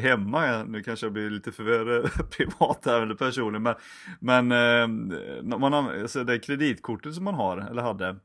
[0.00, 3.74] hemma, nu kanske jag blir lite för privat här eller personlig, men,
[4.20, 5.14] men ehm,
[5.60, 8.16] man, alltså det kreditkortet som man har, eller hade,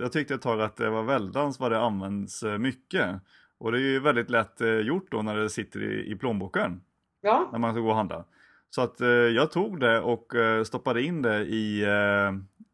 [0.00, 3.20] jag tyckte ett tag att det var väldans vad det används eh, mycket.
[3.58, 6.80] Och det är ju väldigt lätt eh, gjort då när det sitter i, i plånboken.
[7.20, 7.48] Ja.
[7.52, 8.24] När man ska gå och handla.
[8.70, 9.00] Så att
[9.34, 10.32] jag tog det och
[10.64, 11.86] stoppade in det i,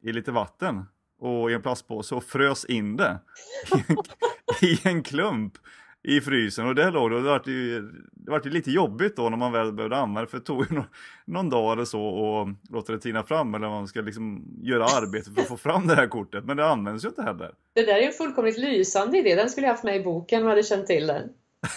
[0.02, 0.84] i lite vatten
[1.18, 3.18] och i en plastpåse och frös in det
[4.62, 5.52] i en klump
[6.02, 7.16] i frysen och det låg det.
[7.16, 7.80] Det var ju,
[8.12, 10.66] det var ju lite jobbigt då när man väl behövde använda det för det tog
[10.70, 10.84] ju någon,
[11.24, 15.30] någon dag eller så och låta det tina fram eller man ska liksom göra arbete
[15.30, 16.44] för att få fram det här kortet.
[16.44, 17.50] Men det används ju inte heller.
[17.74, 19.34] Det där är en fullkomligt lysande idé.
[19.34, 21.28] Den skulle jag haft med i boken om jag hade känt till den.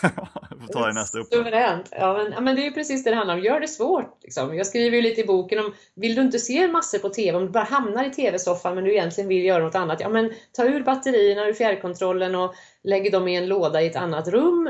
[0.61, 1.45] får ta det nästa uppdrag.
[1.45, 1.89] Suveränt.
[1.91, 3.41] Ja men, ja, men det är ju precis det det handlar om.
[3.41, 4.17] Gör det svårt.
[4.23, 4.55] Liksom.
[4.55, 7.45] Jag skriver ju lite i boken om, vill du inte se massor på TV, om
[7.45, 10.65] du bara hamnar i TV-soffan men du egentligen vill göra något annat, ja men ta
[10.65, 14.69] ur batterierna ur fjärrkontrollen och lägg dem i en låda i ett annat rum.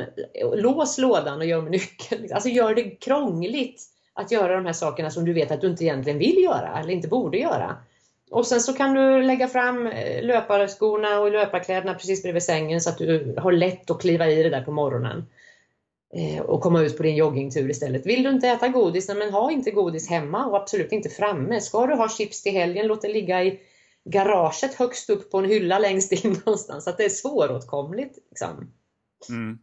[0.54, 2.28] Lås lådan och gör med nyckeln.
[2.34, 5.84] Alltså gör det krångligt att göra de här sakerna som du vet att du inte
[5.84, 7.78] egentligen vill göra eller inte borde göra.
[8.32, 12.90] Och sen så kan du lägga fram eh, löparskorna och löparkläderna precis bredvid sängen så
[12.90, 15.26] att du har lätt att kliva i det där på morgonen.
[16.14, 18.06] Eh, och komma ut på din joggingtur istället.
[18.06, 21.62] Vill du inte äta godis, men ha inte godis hemma och absolut inte framme.
[21.62, 23.60] Ska du ha chips till helgen, låt det ligga i
[24.06, 26.84] garaget högst upp på en hylla längst in någonstans.
[26.84, 28.20] Så att det är svåråtkomligt.
[28.30, 28.72] Liksom.
[29.30, 29.60] Mm.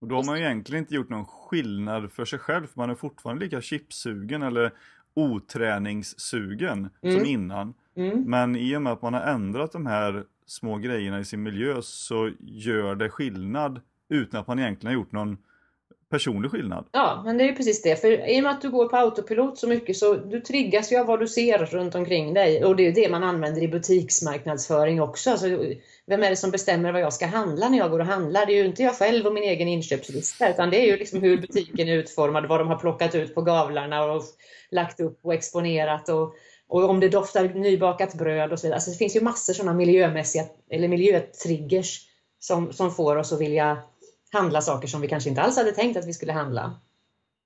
[0.00, 2.90] Och då har man ju egentligen inte gjort någon skillnad för sig själv, för man
[2.90, 4.72] är fortfarande lika chipsugen eller
[5.14, 7.16] oträningssugen mm.
[7.16, 7.74] som innan.
[7.96, 8.22] Mm.
[8.22, 11.82] Men i och med att man har ändrat de här små grejerna i sin miljö
[11.82, 15.38] så gör det skillnad utan att man egentligen har gjort någon
[16.10, 16.86] personlig skillnad.
[16.92, 18.00] Ja, men det är ju precis det.
[18.00, 20.96] För i och med att du går på autopilot så mycket så du triggas ju
[20.96, 22.64] av vad du ser runt omkring dig.
[22.64, 25.30] Och det är ju det man använder i butiksmarknadsföring också.
[25.30, 25.46] Alltså,
[26.06, 28.46] vem är det som bestämmer vad jag ska handla när jag går och handlar?
[28.46, 31.22] Det är ju inte jag själv och min egen inköpslista utan det är ju liksom
[31.22, 34.22] hur butiken är utformad, vad de har plockat ut på gavlarna och
[34.70, 36.34] lagt upp och exponerat och,
[36.68, 38.76] och om det doftar nybakat bröd och så vidare.
[38.76, 42.00] Alltså det finns ju massor sådana miljömässiga eller miljötriggers
[42.38, 43.78] som, som får oss att vilja
[44.32, 46.74] handla saker som vi kanske inte alls hade tänkt att vi skulle handla.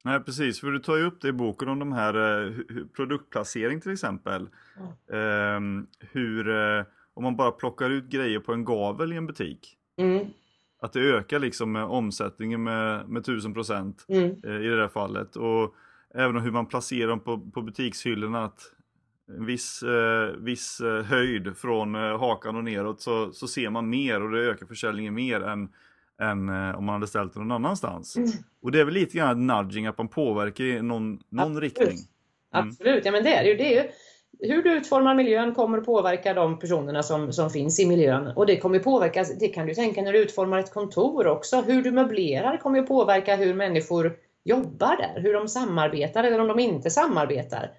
[0.04, 2.52] Nej precis, för du tar ju upp det i boken om de här eh,
[2.96, 4.48] produktplacering till exempel.
[5.10, 5.78] Mm.
[5.80, 9.76] Eh, hur, eh, om man bara plockar ut grejer på en gavel i en butik.
[9.98, 10.26] Mm.
[10.82, 14.24] Att det ökar liksom omsättningen med, med 1000 procent Mm.
[14.44, 15.36] eh, i det där fallet.
[15.36, 15.74] Och
[16.14, 18.44] även hur man placerar dem på, på butikshyllorna.
[18.44, 18.60] Att
[19.28, 23.90] en viss, eh, viss eh, höjd från eh, hakan och neråt så, så ser man
[23.90, 25.68] mer och det ökar försäljningen mer än,
[26.20, 28.16] än eh, om man hade ställt den någon annanstans.
[28.16, 28.30] Mm.
[28.62, 31.62] Och det är väl lite grann nudging att man påverkar i någon, någon Absolut.
[31.62, 31.98] riktning.
[32.54, 32.68] Mm.
[32.68, 33.56] Absolut, ja men det är det ju.
[33.56, 33.90] Det är ju
[34.42, 38.26] hur du utformar miljön kommer att påverka de personerna som, som finns i miljön.
[38.36, 41.60] Och det kommer påverka, det kan du tänka när du utformar ett kontor också.
[41.60, 46.48] Hur du möblerar kommer att påverka hur människor jobbar där, hur de samarbetar eller om
[46.48, 47.70] de inte samarbetar.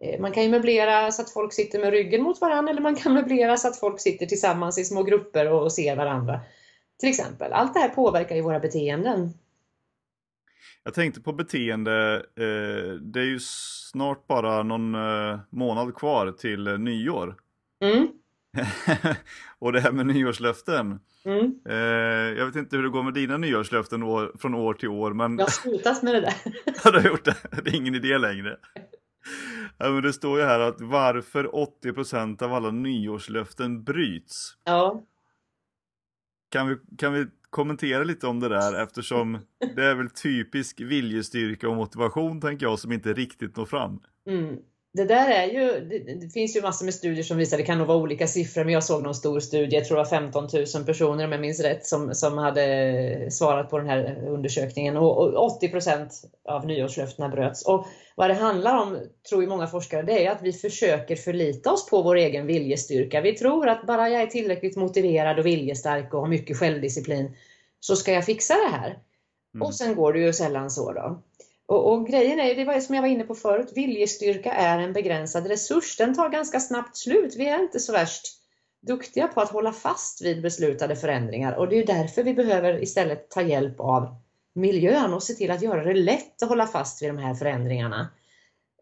[0.00, 2.96] Eh, Man kan ju möblera så att folk sitter med ryggen mot varandra eller man
[2.96, 6.40] kan möblera så att folk sitter tillsammans i små grupper och ser varandra.
[7.02, 7.52] Till exempel.
[7.52, 9.30] Allt det här påverkar ju våra beteenden.
[10.84, 16.66] Jag tänkte på beteende, eh, det är ju snart bara någon eh, månad kvar till
[16.66, 17.36] eh, nyår.
[17.84, 18.08] Mm,
[19.58, 21.00] och det här med nyårslöften.
[21.24, 21.60] mm.
[22.36, 25.38] Jag vet inte hur det går med dina nyårslöften år, från år till år, men
[25.38, 26.34] Jag har slutat med det där.
[26.84, 27.36] har du gjort det?
[27.64, 28.56] Det är ingen idé längre.
[29.78, 31.44] Ja, men det står ju här att varför
[31.84, 34.56] 80% av alla nyårslöften bryts.
[34.64, 35.02] Ja.
[36.52, 39.38] Kan vi, kan vi kommentera lite om det där eftersom
[39.76, 44.00] det är väl typisk viljestyrka och motivation tänker jag som inte riktigt når fram.
[44.26, 44.56] Mm.
[44.94, 45.80] Det där är ju,
[46.20, 48.74] det, finns ju massor med studier som visar, det kan nog vara olika siffror, men
[48.74, 51.60] jag såg någon stor studie, jag tror det var 15 000 personer om jag minns
[51.60, 56.08] rätt, som, som hade svarat på den här undersökningen och, och 80%
[56.48, 57.66] av nyårslöftena bröts.
[57.66, 61.72] Och vad det handlar om, tror ju många forskare, det är att vi försöker förlita
[61.72, 63.20] oss på vår egen viljestyrka.
[63.20, 67.36] Vi tror att bara jag är tillräckligt motiverad och viljestark och har mycket självdisciplin
[67.80, 68.98] så ska jag fixa det här.
[69.54, 69.66] Mm.
[69.66, 71.22] Och sen går det ju sällan så då.
[71.72, 74.92] Och, och grejen är, det var som jag var inne på förut, viljestyrka är en
[74.92, 75.96] begränsad resurs.
[75.96, 77.34] Den tar ganska snabbt slut.
[77.36, 78.26] Vi är inte så värst
[78.86, 83.30] duktiga på att hålla fast vid beslutade förändringar och det är därför vi behöver istället
[83.30, 84.16] ta hjälp av
[84.54, 88.10] miljön och se till att göra det lätt att hålla fast vid de här förändringarna.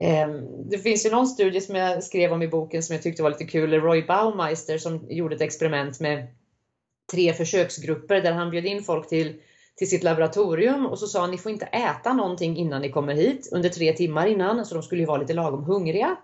[0.01, 3.23] Ehm, det finns ju någon studie som jag skrev om i boken som jag tyckte
[3.23, 3.75] var lite kul.
[3.75, 6.27] Roy Baumeister som gjorde ett experiment med
[7.13, 9.41] tre försöksgrupper där han bjöd in folk till,
[9.81, 13.15] till sitt laboratorium och så sa han ni får inte äta någonting innan ni kommer
[13.15, 16.17] hit under tre timmar innan, så de skulle ju vara lite lagom hungriga.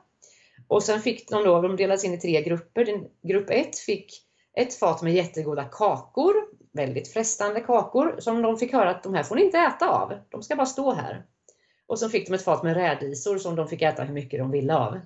[0.68, 2.84] Och sen fick de då, de delades in i tre grupper.
[2.84, 4.22] Den, grupp 1 fick
[4.56, 6.34] ett fat med jättegoda kakor,
[6.72, 10.12] väldigt frestande kakor, som de fick höra att de här får ni inte äta av,
[10.28, 11.24] de ska bara stå här.
[11.86, 14.50] Och så fick de ett fat med rädisor som de fick äta hur mycket de
[14.50, 15.00] ville av.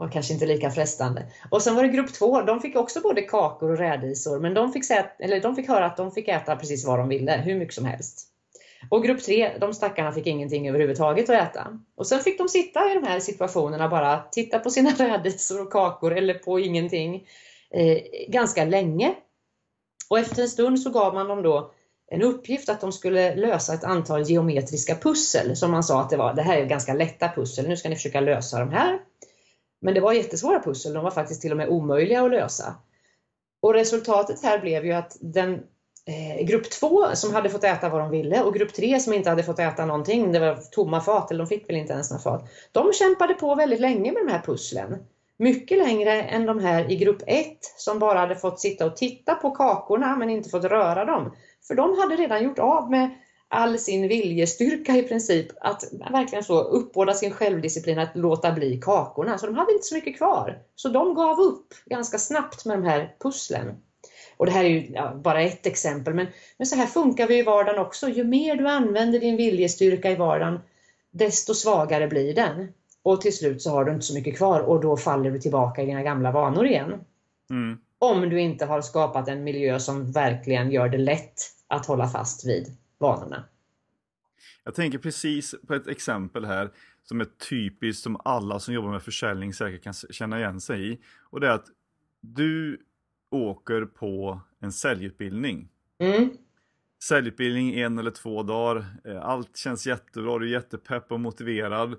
[0.00, 1.26] Var kanske inte lika frestande.
[1.50, 4.72] Och sen var det grupp 2, de fick också både kakor och rädisor, men de
[4.72, 7.54] fick, säga, eller de fick höra att de fick äta precis vad de ville, hur
[7.54, 8.26] mycket som helst.
[8.88, 11.78] Och grupp 3, de stackarna fick ingenting överhuvudtaget att äta.
[11.96, 15.72] Och sen fick de sitta i de här situationerna bara, titta på sina rädisor och
[15.72, 17.26] kakor eller på ingenting
[17.70, 19.14] eh, ganska länge.
[20.10, 21.72] Och efter en stund så gav man dem då
[22.10, 26.16] en uppgift att de skulle lösa ett antal geometriska pussel som man sa att det
[26.16, 28.98] var, det här är ganska lätta pussel, nu ska ni försöka lösa de här.
[29.80, 32.74] Men det var jättesvåra pussel, de var faktiskt till och med omöjliga att lösa.
[33.62, 35.54] Och resultatet här blev ju att den
[36.06, 39.30] eh, grupp 2 som hade fått äta vad de ville och grupp 3 som inte
[39.30, 42.22] hade fått äta någonting, det var tomma fat, eller de fick väl inte ens några
[42.22, 42.48] fat.
[42.72, 44.96] De kämpade på väldigt länge med de här pusslen.
[45.36, 49.34] Mycket längre än de här i grupp 1 som bara hade fått sitta och titta
[49.34, 51.32] på kakorna men inte fått röra dem.
[51.68, 53.10] För de hade redan gjort av med
[53.52, 59.38] all sin viljestyrka i princip att verkligen så uppbåda sin självdisciplin att låta bli kakorna.
[59.38, 60.58] Så de hade inte så mycket kvar.
[60.74, 63.74] Så de gav upp ganska snabbt med de här pusslen.
[64.36, 66.26] Och det här är ju bara ett exempel, men,
[66.58, 68.08] men så här funkar vi i vardagen också.
[68.08, 70.60] Ju mer du använder din viljestyrka i vardagen,
[71.10, 72.68] desto svagare blir den.
[73.02, 75.82] Och till slut så har du inte så mycket kvar och då faller du tillbaka
[75.82, 76.92] i dina gamla vanor igen.
[77.50, 77.78] Mm.
[77.98, 81.34] Om du inte har skapat en miljö som verkligen gör det lätt
[81.68, 83.44] att hålla fast vid vanorna.
[84.64, 86.70] Jag tänker precis på ett exempel här
[87.02, 90.98] som är typiskt som alla som jobbar med försäljning säkert kan känna igen sig i.
[91.30, 91.68] Och det är att
[92.20, 92.80] du
[93.30, 95.68] åker på en säljutbildning.
[95.98, 96.30] Mm,
[97.02, 98.86] säljutbildning en eller två dagar.
[99.04, 101.98] Eh, allt känns jättebra, du är jättepepp och motiverad.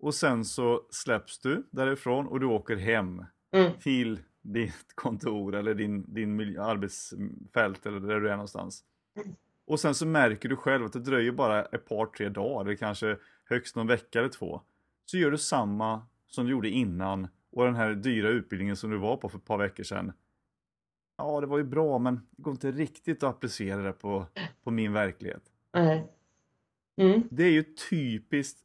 [0.00, 3.72] Och sen så släpps du därifrån och du åker hem mm.
[3.80, 8.84] till ditt kontor eller din, din arbetsfält eller där du är någonstans.
[9.16, 9.36] Mm.
[9.70, 12.76] Och sen så märker du själv att det dröjer bara ett par, tre dagar, eller
[12.76, 14.60] kanske högst någon vecka eller två.
[15.04, 18.96] Så gör du samma som du gjorde innan och den här dyra utbildningen som du
[18.96, 20.12] var på för ett par veckor sedan.
[21.16, 24.26] Ja, det var ju bra, men det går inte riktigt att applicera det på,
[24.64, 25.42] på min verklighet.
[25.72, 26.06] Mm.
[26.96, 27.22] Mm.
[27.30, 28.58] Det är ju typiskt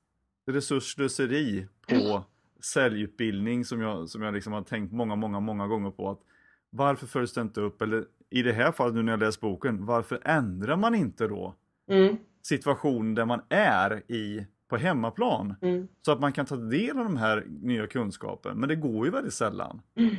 [0.46, 2.24] resursslöseri på
[2.60, 6.10] säljutbildning som jag, som jag liksom har tänkt många, många, många gånger på.
[6.10, 6.22] att
[6.70, 7.82] Varför följs det inte upp?
[7.82, 11.56] Eller i det här fallet nu när jag läst boken, varför ändrar man inte då
[11.92, 12.18] mm.
[12.44, 15.56] situationen där man är i på hemmaplan?
[15.62, 15.88] Mm.
[16.06, 18.58] Så att man kan ta del av de här nya kunskapen.
[18.58, 19.82] Men det går ju väldigt sällan.
[20.00, 20.16] Mm.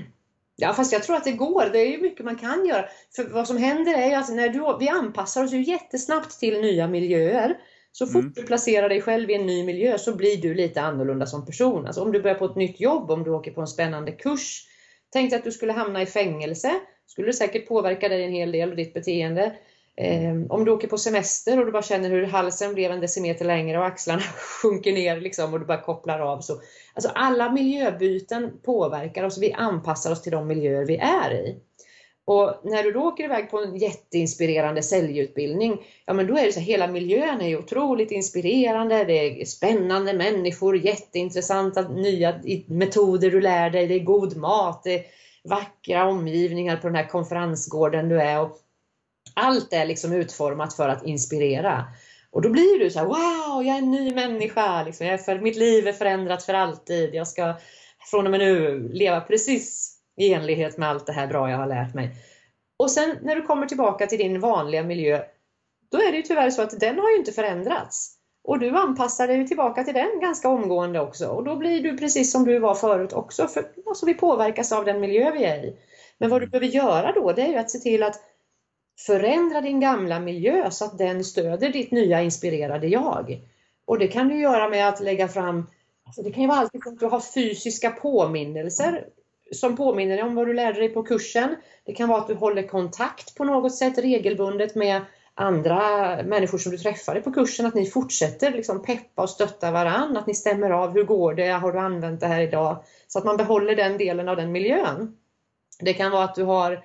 [0.57, 1.69] Ja, fast jag tror att det går.
[1.73, 2.85] Det är ju mycket man kan göra.
[3.17, 6.61] För vad som händer är ju att när du, vi anpassar oss ju jättesnabbt till
[6.61, 7.59] nya miljöer.
[7.93, 8.33] Så fort mm.
[8.37, 11.87] du placerar dig själv i en ny miljö så blir du lite annorlunda som person.
[11.87, 14.67] Alltså om du börjar på ett nytt jobb, om du åker på en spännande kurs.
[15.13, 16.71] Tänk dig att du skulle hamna i fängelse.
[17.07, 19.53] Skulle det säkert påverka dig en hel del och ditt beteende.
[19.97, 23.45] Eh, om du åker på semester och du bara känner hur halsen blev en decimeter
[23.45, 24.23] längre och axlarna
[24.63, 26.41] sjunker ner liksom och du bara kopplar av.
[26.41, 26.61] Så,
[26.95, 29.39] alltså alla miljöbyten påverkar oss.
[29.39, 31.57] Vi anpassar oss till de miljöer vi är i.
[32.25, 36.53] Och när du då åker iväg på en jätteinspirerande säljutbildning, ja men då är det
[36.53, 43.31] så här, hela miljön är ju otroligt inspirerande, det är spännande människor, jätteintressanta nya metoder
[43.31, 45.05] du lär dig, det är god mat, det är
[45.49, 48.41] vackra omgivningar på den här konferensgården du är.
[48.41, 48.59] Och
[49.35, 51.85] allt är liksom utformat för att inspirera.
[52.31, 55.19] Och då blir du så här, wow, jag är en ny människa, liksom, jag är
[55.19, 57.55] för, mitt liv är förändrat för alltid, jag ska
[58.11, 61.67] från och med nu leva precis i enlighet med allt det här bra jag har
[61.67, 62.17] lärt mig.
[62.79, 65.23] Och sen när du kommer tillbaka till din vanliga miljö,
[65.91, 68.16] då är det ju tyvärr så att den har ju inte förändrats.
[68.47, 71.29] Och du anpassar dig tillbaka till den ganska omgående också.
[71.29, 73.47] Och då blir du precis som du var förut också.
[73.47, 75.77] För alltså, vi påverkas av den miljö vi är i.
[76.19, 78.21] Men vad du behöver göra då, det är ju att se till att
[79.07, 83.41] förändra din gamla miljö så att den stöder ditt nya inspirerade jag.
[83.85, 85.67] Och det kan du göra med att lägga fram,
[86.07, 89.07] alltså det kan ju vara alltid att du har fysiska påminnelser
[89.53, 91.57] som påminner dig om vad du lärde dig på kursen.
[91.85, 95.03] Det kan vara att du håller kontakt på något sätt regelbundet med
[95.39, 95.79] andra
[96.23, 100.27] människor som du träffade på kursen, att ni fortsätter liksom peppa och stötta varann, att
[100.27, 102.85] ni stämmer av, hur går det, har du använt det här idag?
[103.07, 105.17] Så att man behåller den delen av den miljön.
[105.81, 106.85] Det kan vara att du har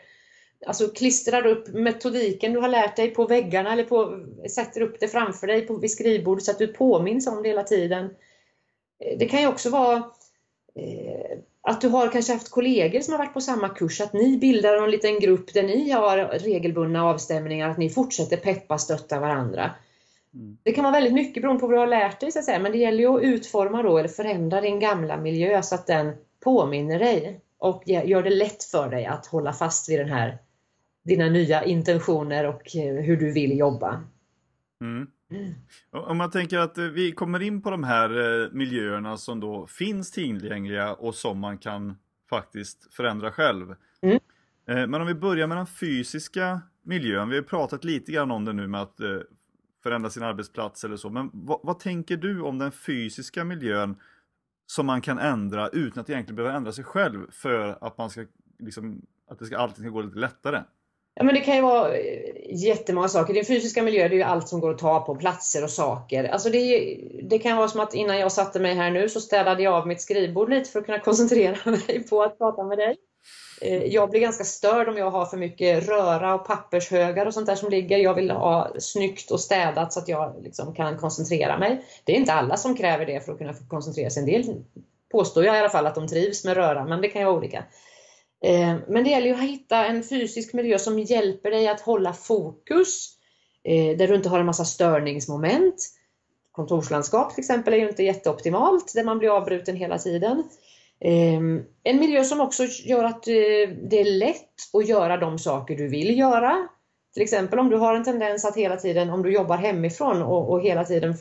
[0.65, 5.07] alltså klistrar upp metodiken du har lärt dig på väggarna eller på, sätter upp det
[5.07, 8.09] framför dig på, vid skrivbordet så att du påminns om det hela tiden.
[9.17, 9.95] Det kan ju också vara
[10.75, 14.37] eh, att du har kanske haft kollegor som har varit på samma kurs, att ni
[14.37, 19.71] bildar en liten grupp där ni har regelbundna avstämningar, att ni fortsätter peppa, stötta varandra.
[20.33, 20.57] Mm.
[20.63, 22.59] Det kan vara väldigt mycket beroende på vad du har lärt dig, så att säga,
[22.59, 26.13] men det gäller ju att utforma då, eller förändra din gamla miljö så att den
[26.43, 30.37] påminner dig och gör det lätt för dig att hålla fast vid den här,
[31.03, 34.03] dina nya intentioner och eh, hur du vill jobba.
[34.81, 35.07] Mm.
[35.91, 39.67] Om man tänker att eh, vi kommer in på de här eh, miljöerna som då
[39.67, 41.97] finns tillgängliga och som man kan
[42.29, 43.75] faktiskt förändra själv.
[44.01, 44.19] Mm.
[44.65, 48.45] Eh, men om vi börjar med den fysiska miljön, vi har pratat lite grann om
[48.45, 48.99] det nu med att
[49.83, 53.95] förändra sin arbetsplats eller så, men vad, vad tänker du om den fysiska miljön
[54.65, 58.25] som man kan ändra utan att egentligen behöva ändra sig själv för att man ska
[58.59, 60.63] liksom, att det ska, alltid ska gå lite lättare?
[61.13, 63.33] Ja, men det kan ju vara eh, jättemånga saker.
[63.33, 66.23] Din fysiska miljö det är ju allt som går att ta på, platser och saker.
[66.23, 69.63] Alltså det, det kan vara som att innan jag satte mig här nu så städade
[69.63, 72.97] jag av mitt skrivbord lite för att kunna koncentrera mig på att prata med dig.
[73.61, 77.47] Eh, jag blir ganska störd om jag har för mycket röra och pappershögar och sånt
[77.47, 77.97] där som ligger.
[77.97, 81.85] Jag vill ha snyggt och städat så att jag liksom kan koncentrera mig.
[82.03, 84.19] Det är inte alla som kräver det för att kunna koncentrera sig.
[84.21, 84.63] En del
[85.11, 87.37] påstår jag i alla fall att de trivs med röra, men det kan ju vara
[87.37, 87.63] olika.
[88.43, 92.13] Eh, men det gäller ju att hitta en fysisk miljö som hjälper dig att hålla
[92.13, 93.09] fokus,
[93.63, 95.75] eh, där du inte har en massa störningsmoment.
[96.51, 100.43] Kontorslandskap till exempel är ju inte jätteoptimalt, där man blir avbruten hela tiden.
[100.99, 105.75] Ehm, en miljö som också gör att eh, det är lätt att göra de saker
[105.75, 106.67] du vill göra.
[107.13, 110.51] Till exempel om du har en tendens att hela tiden, om du jobbar hemifrån och,
[110.51, 111.15] och hela tiden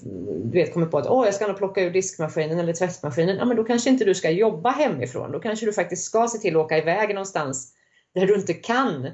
[0.44, 3.36] du vet, kommer på att Åh, jag ska nog plocka ur diskmaskinen eller tvättmaskinen.
[3.36, 5.32] Ja, men då kanske inte du ska jobba hemifrån.
[5.32, 7.72] Då kanske du faktiskt ska se till att åka iväg någonstans
[8.14, 9.04] där du inte kan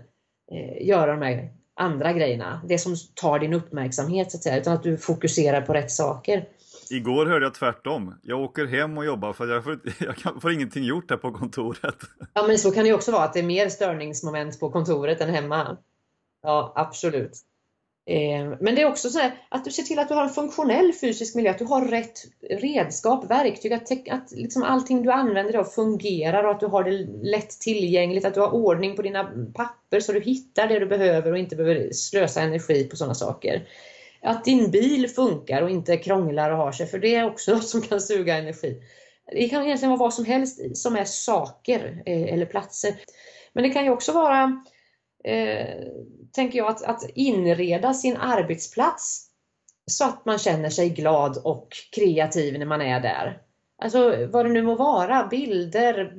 [0.53, 2.61] eh, göra de här andra grejerna.
[2.69, 6.45] Det som tar din uppmärksamhet så att säga, utan att du fokuserar på rätt saker.
[6.91, 8.15] Igår hörde jag tvärtom.
[8.23, 9.81] Jag åker hem och jobbar för jag får,
[10.25, 11.97] jag får ingenting gjort här på kontoret.
[12.35, 15.31] Ja, men så kan det också vara att det är mer störningsmoment på kontoret än
[15.31, 15.77] hemma.
[16.47, 17.33] Ja, absolut.
[18.11, 20.93] Eh, men det är också så att du ser till att du har en funktionell
[20.93, 25.61] fysisk miljö, att du har rätt redskap, verktyg, att, att liksom allting du använder dig
[25.61, 29.25] av fungerar och att du har det lätt tillgängligt, att du har ordning på dina
[29.55, 33.69] papper så du hittar det du behöver och inte behöver slösa energi på sådana saker.
[34.23, 37.69] Att din bil funkar och inte krånglar och har sig, för det är också något
[37.69, 38.83] som kan suga energi.
[39.33, 42.95] Det kan egentligen vara vad som helst som är saker eh, eller platser.
[43.53, 44.63] Men det kan ju också vara
[45.27, 45.89] eh,
[46.33, 49.27] tänker jag, att, att inreda sin arbetsplats
[49.91, 53.43] så att man känner sig glad och kreativ när man är där.
[53.83, 56.15] Alltså vad det nu må vara, bilder,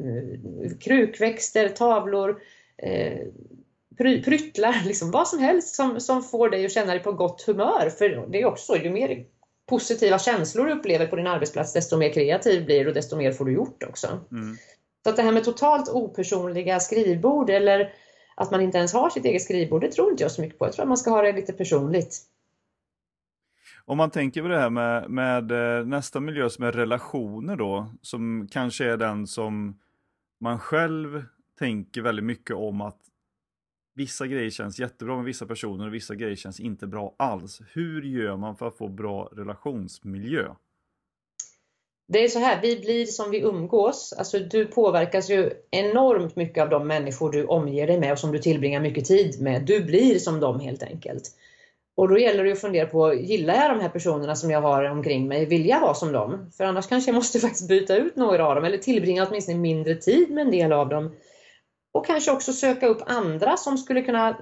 [0.80, 2.42] krukväxter, tavlor,
[2.78, 3.20] eh,
[3.98, 7.90] pryttlar, liksom vad som helst som, som får dig att känna dig på gott humör.
[7.98, 9.26] För det är också så, ju mer
[9.70, 13.32] positiva känslor du upplever på din arbetsplats, desto mer kreativ blir du och desto mer
[13.32, 14.08] får du gjort också.
[14.32, 14.58] Mm.
[15.04, 17.94] Så att det här med totalt opersonliga skrivbord eller
[18.38, 20.66] att man inte ens har sitt eget skrivbord, det tror inte jag så mycket på.
[20.66, 22.22] Jag tror att man ska ha det lite personligt.
[23.86, 27.92] Om man tänker på det här med, med eh, nästa miljö som är relationer då,
[28.02, 29.80] som kanske är den som
[30.40, 31.26] man själv
[31.60, 33.02] tänker väldigt mycket om att
[33.96, 37.62] vissa grejer känns jättebra med vissa personer och vissa grejer känns inte bra alls.
[37.74, 40.56] Hur gör man för att få bra relationsmiljö?
[42.08, 44.14] Det är så här, vi blir som vi umgås.
[44.18, 48.32] Alltså du påverkas ju enormt mycket av de människor du omger dig med och som
[48.32, 49.66] du tillbringar mycket tid med.
[49.66, 51.32] Du blir som dem helt enkelt.
[51.96, 54.84] Och då gäller det att fundera på, gillar jag de här personerna som jag har
[54.84, 55.46] omkring mig?
[55.46, 56.52] Vill jag vara som dem?
[56.58, 59.96] För annars kanske jag måste faktiskt byta ut några av dem eller tillbringa åtminstone mindre
[59.96, 61.16] tid med en del av dem.
[61.94, 64.38] Och kanske också söka upp andra som skulle kunna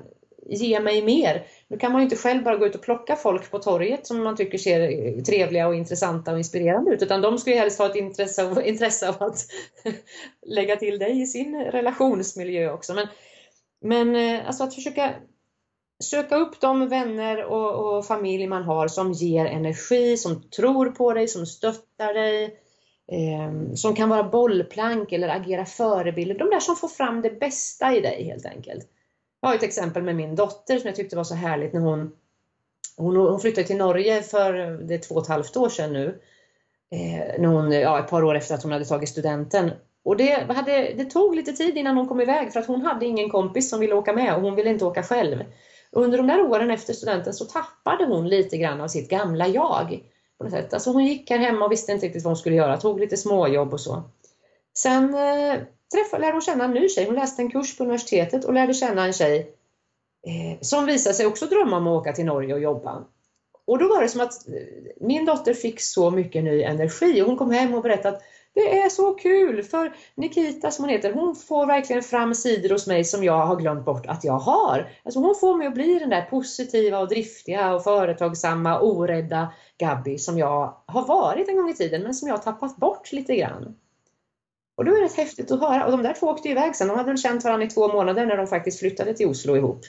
[0.45, 1.47] ge mig mer.
[1.67, 4.23] Nu kan man ju inte själv bara gå ut och plocka folk på torget som
[4.23, 7.95] man tycker ser trevliga och intressanta och inspirerande ut, utan de skulle helst ha ett
[7.95, 9.45] intresse av, intresse av att
[10.45, 12.93] lägga till dig i sin relationsmiljö också.
[12.93, 13.07] Men,
[13.81, 15.13] men eh, alltså att försöka
[16.03, 21.13] söka upp de vänner och, och familj man har som ger energi, som tror på
[21.13, 22.43] dig, som stöttar dig,
[23.11, 26.35] eh, som kan vara bollplank eller agera förebilder.
[26.35, 28.89] De där som får fram det bästa i dig helt enkelt.
[29.45, 32.11] Jag har ett exempel med min dotter som jag tyckte var så härligt när hon
[32.97, 34.53] hon, hon flyttade till Norge för
[34.87, 36.21] det är två och ett halvt år sedan nu.
[36.91, 39.71] Eh, när hon, ja, ett par år efter att hon hade tagit studenten.
[40.03, 43.05] Och det, hade, det tog lite tid innan hon kom iväg för att hon hade
[43.05, 45.43] ingen kompis som ville åka med och hon ville inte åka själv.
[45.91, 49.99] Under de där åren efter studenten så tappade hon lite grann av sitt gamla jag.
[50.37, 50.73] På något sätt.
[50.73, 53.17] Alltså hon gick här hemma och visste inte riktigt vad hon skulle göra, tog lite
[53.17, 54.03] småjobb och så.
[54.77, 55.59] Sen eh,
[55.95, 57.05] träffade, lärde hon känna en ny tjej.
[57.05, 59.39] Hon läste en kurs på universitetet och lärde känna en tjej
[60.27, 63.03] eh, som visade sig också drömma om att åka till Norge och jobba.
[63.67, 64.53] Och då var det som att eh,
[65.01, 68.23] min dotter fick så mycket ny energi och hon kom hem och berättade att
[68.53, 72.87] det är så kul för Nikita som hon heter, hon får verkligen fram sidor hos
[72.87, 74.89] mig som jag har glömt bort att jag har.
[75.03, 80.17] Alltså hon får mig att bli den där positiva och driftiga och företagsamma, orädda Gabby
[80.17, 83.35] som jag har varit en gång i tiden men som jag har tappat bort lite
[83.35, 83.75] grann.
[84.75, 85.85] Och det rätt häftigt att höra.
[85.85, 86.87] Och de där två åkte iväg sen.
[86.87, 89.81] De hade känt varandra i två månader när de faktiskt flyttade till Oslo ihop.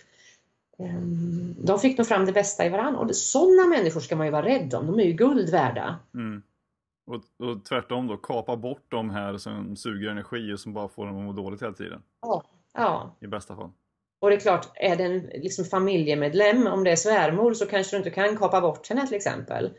[0.78, 3.00] Ehm, de fick nog fram det bästa i varandra.
[3.00, 4.86] Och sådana människor ska man ju vara rädd om.
[4.86, 5.98] De är ju guld värda.
[6.14, 6.42] Mm.
[7.06, 11.06] Och, och tvärtom då, kapa bort de här som suger energi och som bara får
[11.06, 12.02] dem att må dåligt hela tiden.
[12.22, 12.42] Ja.
[12.74, 13.16] ja.
[13.20, 13.70] I bästa fall.
[14.20, 17.96] Och det är klart, är det en liksom familjemedlem, om det är svärmor, så kanske
[17.96, 19.70] du inte kan kapa bort henne till exempel.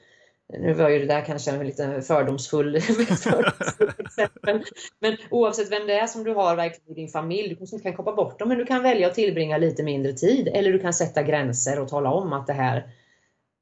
[0.54, 4.64] Nu var ju det där kanske en lite fördomsfull, exempel.
[5.00, 7.84] Men oavsett vem det är som du har verkligen i din familj, du kanske inte
[7.84, 10.48] kan koppla bort dem, men du kan välja att tillbringa lite mindre tid.
[10.48, 12.90] Eller du kan sätta gränser och tala om att det här...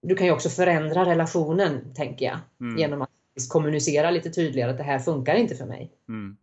[0.02, 2.38] Du kan ju också förändra relationen, tänker jag.
[2.62, 2.78] Mm.
[2.78, 3.10] Genom att
[3.50, 5.92] kommunicera lite tydligare att det här funkar inte för mig.
[6.10, 6.38] Mm.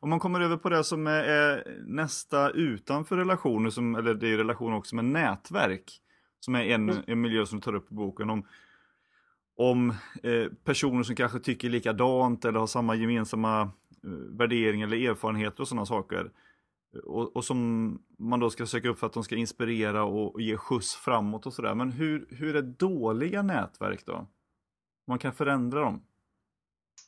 [0.00, 4.36] Om man kommer över på det som är, nästa utanför relationer, som, eller det är
[4.36, 6.00] relationer också med nätverk.
[6.40, 7.02] Som är en, mm.
[7.06, 8.30] en miljö som du tar upp i boken.
[8.30, 8.46] Om,
[9.56, 9.90] om
[10.22, 15.68] eh, personer som kanske tycker likadant eller har samma gemensamma eh, värderingar eller erfarenheter och
[15.68, 16.30] sådana saker.
[17.04, 20.40] Och, och, som man då ska söka upp för att de ska inspirera och, och
[20.40, 21.74] ge skjuts framåt och sådär.
[21.74, 24.26] Men hur, hur är dåliga nätverk då?
[25.06, 26.02] Man kan förändra dem?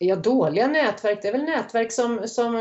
[0.01, 2.53] Ja, dåliga nätverk, det är väl nätverk som, som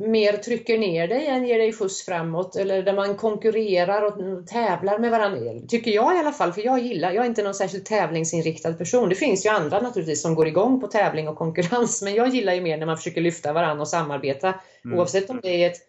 [0.00, 4.98] mer trycker ner dig än ger dig skjuts framåt eller där man konkurrerar och tävlar
[4.98, 5.66] med varandra.
[5.68, 9.08] Tycker jag i alla fall, för jag gillar, jag är inte någon särskilt tävlingsinriktad person.
[9.08, 12.52] Det finns ju andra naturligtvis som går igång på tävling och konkurrens, men jag gillar
[12.52, 14.54] ju mer när man försöker lyfta varandra och samarbeta.
[14.84, 14.98] Mm.
[14.98, 15.80] Oavsett om det är ett,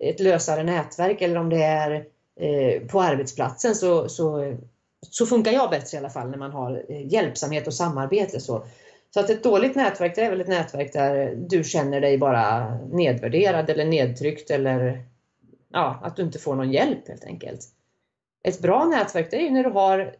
[0.00, 2.04] ett lösare nätverk eller om det är
[2.40, 4.56] eh, på arbetsplatsen så, så,
[5.10, 8.40] så funkar jag bättre i alla fall när man har eh, hjälpsamhet och samarbete.
[8.40, 8.64] Så.
[9.16, 12.74] Så att ett dåligt nätverk det är väl ett nätverk där du känner dig bara
[12.78, 15.02] nedvärderad eller nedtryckt eller
[15.72, 17.60] ja, att du inte får någon hjälp helt enkelt.
[18.44, 20.14] ett bra nätverk det är ju när du har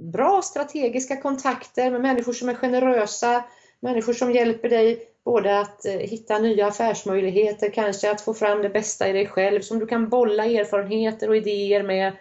[0.00, 3.44] bra strategiska kontakter med människor som är generösa,
[3.80, 8.68] människor som hjälper dig både att eh, hitta nya affärsmöjligheter, kanske att få fram det
[8.68, 12.12] bästa i dig själv, som du kan bolla erfarenheter och idéer med,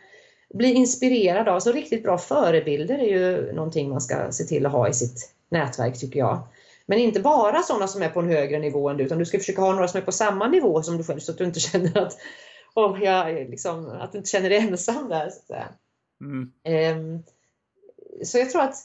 [0.54, 1.60] bli inspirerad av.
[1.60, 5.32] Så riktigt bra förebilder är ju någonting man ska se till att ha i sitt
[5.52, 6.48] nätverk tycker jag.
[6.86, 9.38] Men inte bara sådana som är på en högre nivå än du, utan du ska
[9.38, 11.60] försöka ha några som är på samma nivå som du själv så att du inte
[11.72, 12.18] känner att,
[12.76, 15.30] oh, jag, liksom, att du inte känner dig ensam där.
[15.30, 15.56] Så.
[16.22, 16.52] Mm.
[16.98, 17.24] Um,
[18.24, 18.76] så jag tror att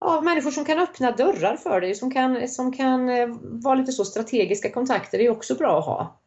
[0.00, 3.92] ja, människor som kan öppna dörrar för dig, som kan, som kan eh, vara lite
[3.92, 6.20] så strategiska kontakter, är också bra att ha.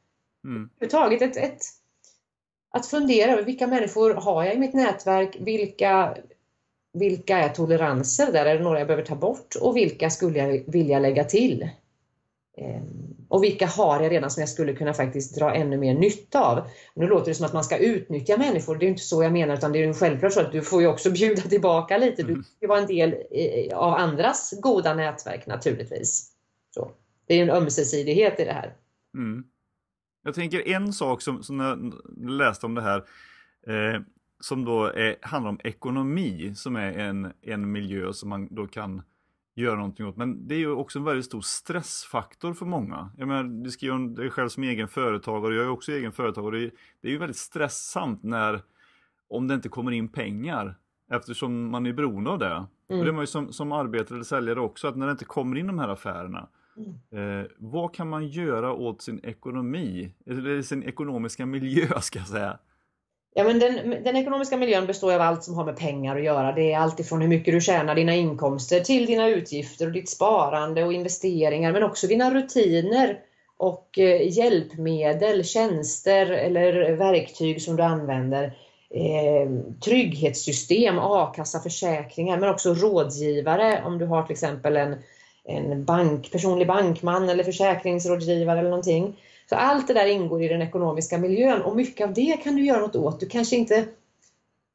[0.43, 0.69] Mm.
[0.79, 1.61] Överhuvudtaget ett, ett,
[2.71, 6.17] att fundera över vilka människor har jag i mitt nätverk, vilka,
[6.95, 10.63] vilka är toleranser, där är det några jag behöver ta bort och vilka skulle jag
[10.67, 11.69] vilja lägga till?
[12.57, 16.45] Ehm, och vilka har jag redan som jag skulle kunna faktiskt dra ännu mer nytta
[16.45, 16.67] av?
[16.93, 19.53] Nu låter det som att man ska utnyttja människor, det är inte så jag menar
[19.53, 22.23] utan det är ju självklart så att du får ju också bjuda tillbaka lite.
[22.23, 23.15] Du ska vara en del
[23.73, 26.31] av andras goda nätverk naturligtvis.
[26.71, 26.91] Så.
[27.27, 28.73] Det är en ömsesidighet i det här.
[29.13, 29.43] Mm.
[30.23, 31.93] Jag tänker en sak som, som jag
[32.29, 32.97] läste om det här
[33.67, 34.01] eh,
[34.45, 39.01] som då är, handlar om ekonomi som är en, en miljö som man då kan
[39.55, 40.17] göra någonting åt.
[40.17, 43.11] Men det är ju också en väldigt stor stressfaktor för många.
[43.17, 46.11] Jag menar, du skriver om dig själv som egen företagare, och jag är också egen
[46.11, 46.57] företagare.
[46.57, 46.71] Det är,
[47.01, 48.61] det är ju väldigt stresssamt när,
[49.29, 50.75] om det inte kommer in pengar.
[51.11, 52.45] Eftersom man är beroende av det.
[52.55, 52.67] Mm.
[52.87, 55.25] Och det är man ju som, som arbetare eller säljare också, att när det inte
[55.25, 56.47] kommer in de här affärerna.
[56.77, 57.39] Mm.
[57.39, 62.59] Eh, vad kan man göra åt sin ekonomi, eller sin ekonomiska miljö ska jag säga?
[63.37, 66.51] Ja, men den, den, ekonomiska miljön består av allt som har med pengar att göra.
[66.51, 70.09] Det är allt ifrån hur mycket du tjänar, dina inkomster, till dina utgifter och ditt
[70.09, 73.19] sparande och investeringar, men också dina rutiner
[73.57, 78.43] och eh, hjälpmedel, tjänster eller verktyg som du använder.
[78.89, 79.49] Eh,
[79.85, 84.95] trygghetssystem, a-kassa, försäkringar, men också rådgivare om du har till exempel en,
[85.43, 89.17] en bank, personlig bankman eller försäkringsrådgivare eller någonting.
[89.49, 92.65] Så allt det där ingår i den ekonomiska miljön och mycket av det kan du
[92.65, 93.19] göra något åt.
[93.19, 93.85] Du kanske inte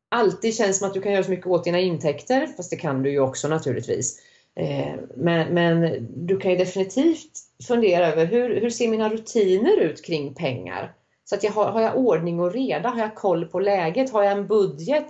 [0.08, 3.02] alltid känns som att du kan göra så mycket åt dina intäkter, fast det kan
[3.02, 4.20] du ju också naturligtvis.
[4.56, 7.30] Eh, men, men du kan ju definitivt
[7.68, 10.94] fundera över hur, hur ser mina rutiner ut kring pengar?
[11.24, 12.88] Så att jag har, har jag ordning och reda?
[12.88, 14.12] Har jag koll på läget?
[14.12, 15.06] Har jag en budget?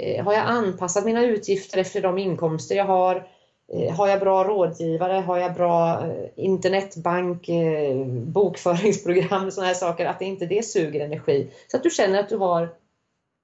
[0.00, 3.28] Eh, har jag anpassat mina utgifter efter de inkomster jag har?
[3.68, 5.12] Eh, har jag bra rådgivare?
[5.12, 10.06] Har jag bra eh, internetbank, eh, bokföringsprogram och sådana här saker?
[10.06, 11.50] Att inte det suger energi.
[11.66, 12.74] Så att du känner att du har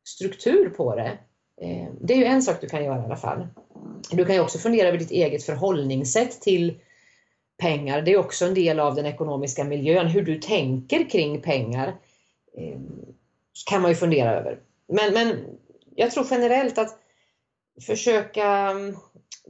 [0.04, 1.18] struktur på det.
[2.00, 3.46] Det är ju en sak du kan göra i alla fall.
[4.10, 6.80] Du kan ju också fundera över ditt eget förhållningssätt till
[7.58, 8.02] pengar.
[8.02, 10.06] Det är också en del av den ekonomiska miljön.
[10.06, 11.94] Hur du tänker kring pengar
[13.70, 14.58] kan man ju fundera över.
[14.88, 15.44] Men, men
[15.94, 16.98] jag tror generellt att
[17.86, 18.96] försöka mm,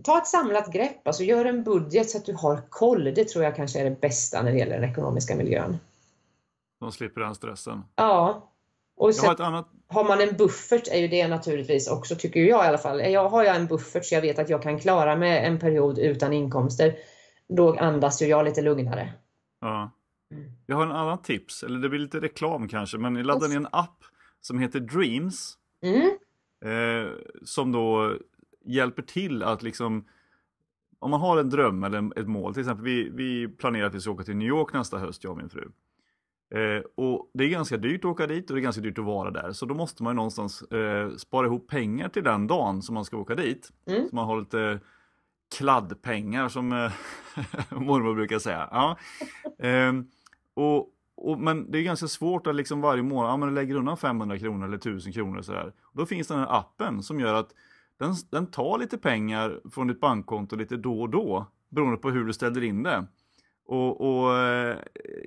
[0.04, 3.04] ta ett samlat grepp, alltså gör en budget så att du har koll.
[3.04, 5.78] Det tror jag kanske är det bästa när det gäller den ekonomiska miljön.
[6.80, 7.84] De slipper den stressen.
[7.96, 8.50] Ja.
[8.96, 9.68] Och sen, har, annat...
[9.88, 13.00] har, man en buffert är ju det naturligtvis också, tycker jag i alla fall.
[13.00, 15.98] Jag, har jag en buffert så jag vet att jag kan klara mig en period
[15.98, 16.96] utan inkomster,
[17.48, 19.12] då andas ju jag lite lugnare.
[19.60, 19.90] Ja.
[20.32, 20.50] Mm.
[20.66, 23.68] Jag har en annan tips, eller det blir lite reklam kanske, men ladda ner en
[23.72, 24.04] app
[24.40, 25.58] som heter Dreams.
[25.82, 26.10] Mm.
[26.64, 27.12] Eh,
[27.44, 28.16] som då
[28.68, 30.04] hjälper till att liksom
[30.98, 34.00] om man har en dröm eller ett mål, till exempel vi, vi planerar att vi
[34.00, 35.70] ska åka till New York nästa höst, jag och min fru.
[36.50, 39.04] Eh, och det är ganska dyrt att åka dit och det är ganska dyrt att
[39.04, 39.52] vara där.
[39.52, 43.16] Så då måste man någonstans eh, spara ihop pengar till den dagen som man ska
[43.16, 43.72] åka dit.
[43.86, 44.08] Mm.
[44.08, 44.80] Så man har lite
[45.56, 46.92] kladdpengar som eh,
[47.70, 48.68] mormor brukar säga.
[48.70, 48.96] Ja.
[49.66, 49.92] Eh,
[50.54, 53.96] och, och, men det är ganska svårt att liksom varje månad, ja men lägger undan
[53.96, 55.72] 500 kronor eller 1000 kronor sådär.
[55.92, 57.54] Då finns den här appen som gör att
[57.98, 62.24] den, den tar lite pengar från ditt bankkonto lite då och då beroende på hur
[62.24, 63.06] du ställer in det.
[63.66, 64.76] Och, och, eh,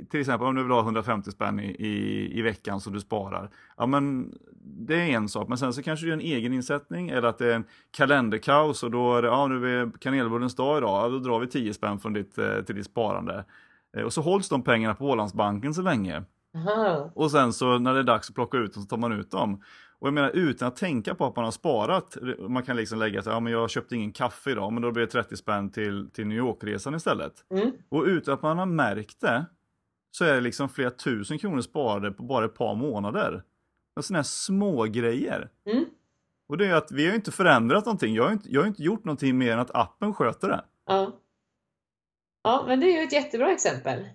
[0.10, 3.50] till exempel om du vill ha 150 spänn i, i, i, veckan som du sparar.
[3.78, 7.10] Ja men det är en sak, men sen så kanske du gör en egen insättning
[7.10, 10.78] eller att det är en kalenderkaos och då är det, ja nu är kanelbullens dag
[10.78, 13.46] idag, ja, då drar vi 10 spänn från ditt, eh, till ditt sparande.
[13.98, 16.24] Eh, och så hålls de pengarna på Ålandsbanken så länge.
[16.56, 17.12] Aha.
[17.16, 19.32] Och sen så när det är dags att plocka ut dem så tar man ut
[19.32, 19.62] dem.
[20.02, 23.20] Och jag menar utan att tänka på att man har sparat, man kan liksom lägga
[23.20, 26.10] att ja, men jag köpte ingen kaffe idag, men då blir det 30 spänn till,
[26.12, 27.46] till New York-resan istället.
[27.50, 27.72] Mm.
[27.90, 29.46] Och utan att man har märkt det,
[30.12, 33.44] så är det liksom flera tusen kronor sparade på bara ett par månader.
[34.02, 35.50] Sådana här små grejer.
[35.66, 35.86] Mm.
[36.50, 38.84] Och det är att vi har inte förändrat någonting, jag har inte, jag har inte
[38.84, 40.64] gjort någonting mer än att appen sköter det.
[40.86, 41.12] Ja.
[42.44, 44.06] Ja, men det är ju ett jättebra exempel.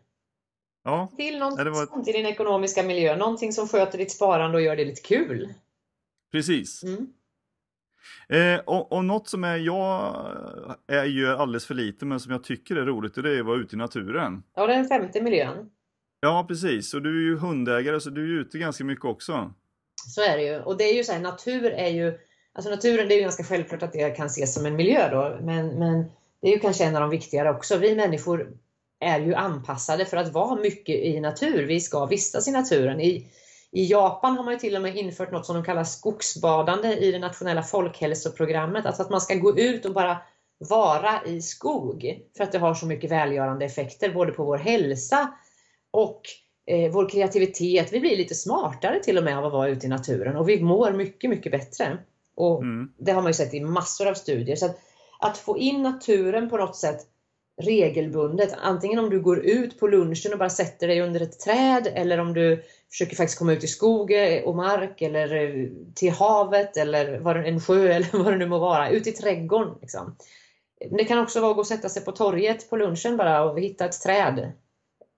[0.85, 1.09] Ja.
[1.17, 2.09] Till någonting ja, var...
[2.09, 5.55] i din ekonomiska miljö, någonting som sköter ditt sparande och gör det lite kul.
[6.33, 6.83] Precis.
[6.85, 7.07] Mm.
[8.29, 10.15] Eh, och, och något som är, jag
[10.87, 13.57] är, gör alldeles för lite men som jag tycker är roligt det är att vara
[13.57, 14.43] ute i naturen.
[14.55, 15.71] Ja, den femte miljön.
[16.21, 19.53] Ja precis, och du är ju hundägare så du är ute ganska mycket också.
[20.07, 20.61] Så är det ju.
[20.61, 22.19] Och det är ju så här, natur är ju,
[22.53, 25.39] alltså naturen det är ju ganska självklart att det kan ses som en miljö då,
[25.43, 26.05] men, men
[26.43, 27.77] det är ju kanske en av de viktigare också.
[27.77, 28.53] Vi människor
[29.01, 31.67] är ju anpassade för att vara mycket i natur.
[31.67, 33.01] Vi ska vistas i naturen.
[33.01, 33.27] I,
[33.77, 37.13] i Japan har man ju till och med infört något som de kallar skogsbadande i
[37.13, 38.87] det nationella folkhälsoprogrammet.
[38.87, 40.19] Alltså att man ska gå ut och bara
[40.59, 45.33] vara i skog för att det har så mycket välgörande effekter både på vår hälsa
[45.91, 46.23] och
[46.67, 47.93] eh, vår kreativitet.
[47.93, 50.63] Vi blir lite smartare till och med av att vara ute i naturen och vi
[50.63, 51.99] mår mycket, mycket bättre.
[52.37, 52.93] Och Mm.
[52.99, 54.57] Det har man ju sett i massor av studier.
[54.57, 54.79] Så att,
[55.21, 57.01] att få in naturen på något sätt
[57.63, 61.93] regelbundet, antingen om du går ut på lunchen och bara sätter dig under ett träd
[61.95, 66.13] eller om du försöker faktiskt komma ut i skog eh, och mark eller eh, till
[66.13, 69.75] havet eller en sjö eller vad det nu må vara, ut i trädgården.
[69.81, 70.17] Liksom.
[70.91, 73.61] Det kan också vara att gå och sätta sig på torget på lunchen bara och
[73.61, 74.53] hitta ett träd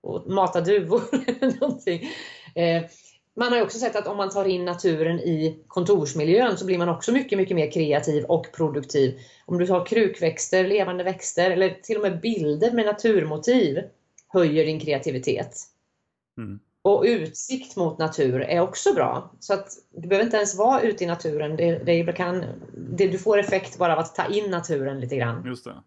[0.01, 1.01] och mata duvor
[1.59, 2.09] någonting.
[2.55, 2.83] Eh,
[3.33, 6.77] man har ju också sett att om man tar in naturen i kontorsmiljön så blir
[6.77, 9.19] man också mycket, mycket mer kreativ och produktiv.
[9.45, 13.79] Om du tar krukväxter, levande växter eller till och med bilder med naturmotiv
[14.27, 15.55] höjer din kreativitet.
[16.37, 16.59] Mm.
[16.81, 19.35] Och utsikt mot natur är också bra.
[19.39, 21.55] Så att du behöver inte ens vara ute i naturen.
[21.55, 22.45] Det, det kan,
[22.97, 25.45] det, du får effekt bara av att ta in naturen lite grann.
[25.45, 25.83] Just det.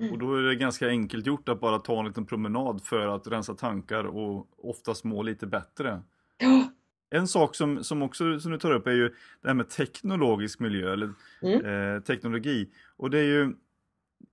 [0.00, 0.12] Mm.
[0.12, 3.26] Och då är det ganska enkelt gjort att bara ta en liten promenad för att
[3.26, 6.02] rensa tankar och oftast må lite bättre.
[6.38, 6.70] Ja.
[7.10, 9.08] En sak som, som också som du tar upp är ju
[9.42, 11.12] det här med teknologisk miljö eller
[11.42, 11.94] Mm.
[11.96, 12.68] eh, teknologi.
[12.96, 13.54] Och det är ju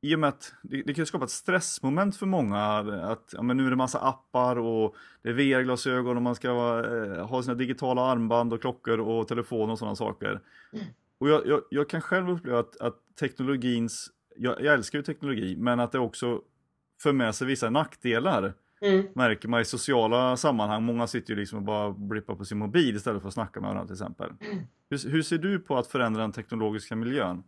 [0.02, 2.64] i och med att det, det kan skapa ett stressmoment för många
[3.04, 6.50] att ja, men nu är det massa appar och det är VR-glasögon och man ska
[6.50, 10.42] eh, ha sina digitala armband och klockor och telefon och sådana saker.
[10.74, 10.86] Mm.
[11.18, 15.56] Och jag, jag, jag kan själv uppleva att, att teknologins, jag, jag älskar ju teknologi,
[15.58, 16.42] men att det också
[17.02, 19.06] för med sig vissa nackdelar Mm.
[19.14, 20.84] märker man i sociala sammanhang.
[20.84, 23.68] Många sitter ju liksom och bara blippar på sin mobil istället för att snacka med
[23.68, 24.34] varandra till exempel.
[24.40, 24.64] Mm.
[24.90, 27.44] Hur, hur ser du på att förändra den teknologiska miljön?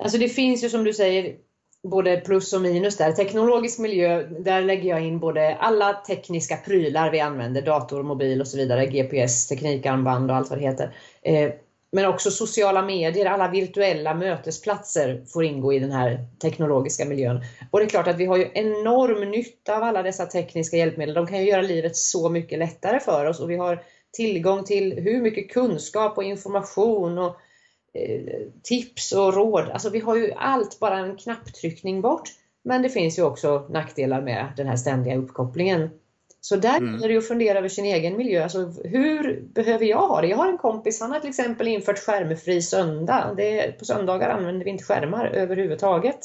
[0.00, 1.36] Alltså det finns ju som du säger
[1.82, 3.12] både plus och minus där.
[3.12, 8.48] Teknologisk miljö, där lägger jag in både alla tekniska prylar vi använder, dator, mobil och
[8.48, 10.94] så vidare, GPS, teknikarmband och allt vad det heter.
[11.22, 11.50] Eh,
[11.92, 17.40] men också sociala medier, alla virtuella mötesplatser får ingå i den här teknologiska miljön.
[17.70, 21.14] Och det är klart att vi har ju enorm nytta av alla dessa tekniska hjälpmedel.
[21.14, 23.82] De kan ju göra livet så mycket lättare för oss och vi har
[24.12, 27.36] tillgång till hur mycket kunskap och information och
[28.62, 29.68] tips och råd.
[29.72, 32.28] Alltså vi har ju allt bara en knapptryckning bort.
[32.62, 35.90] Men det finns ju också nackdelar med den här ständiga uppkopplingen.
[36.40, 36.92] Så där Mm.
[36.94, 38.42] gäller det ju att fundera över sin egen miljö.
[38.42, 40.26] Alltså, hur behöver jag ha det?
[40.26, 43.34] Jag har en kompis, han har till exempel infört skärmfri söndag.
[43.36, 46.18] Det, på söndagar använder vi inte skärmar överhuvudtaget.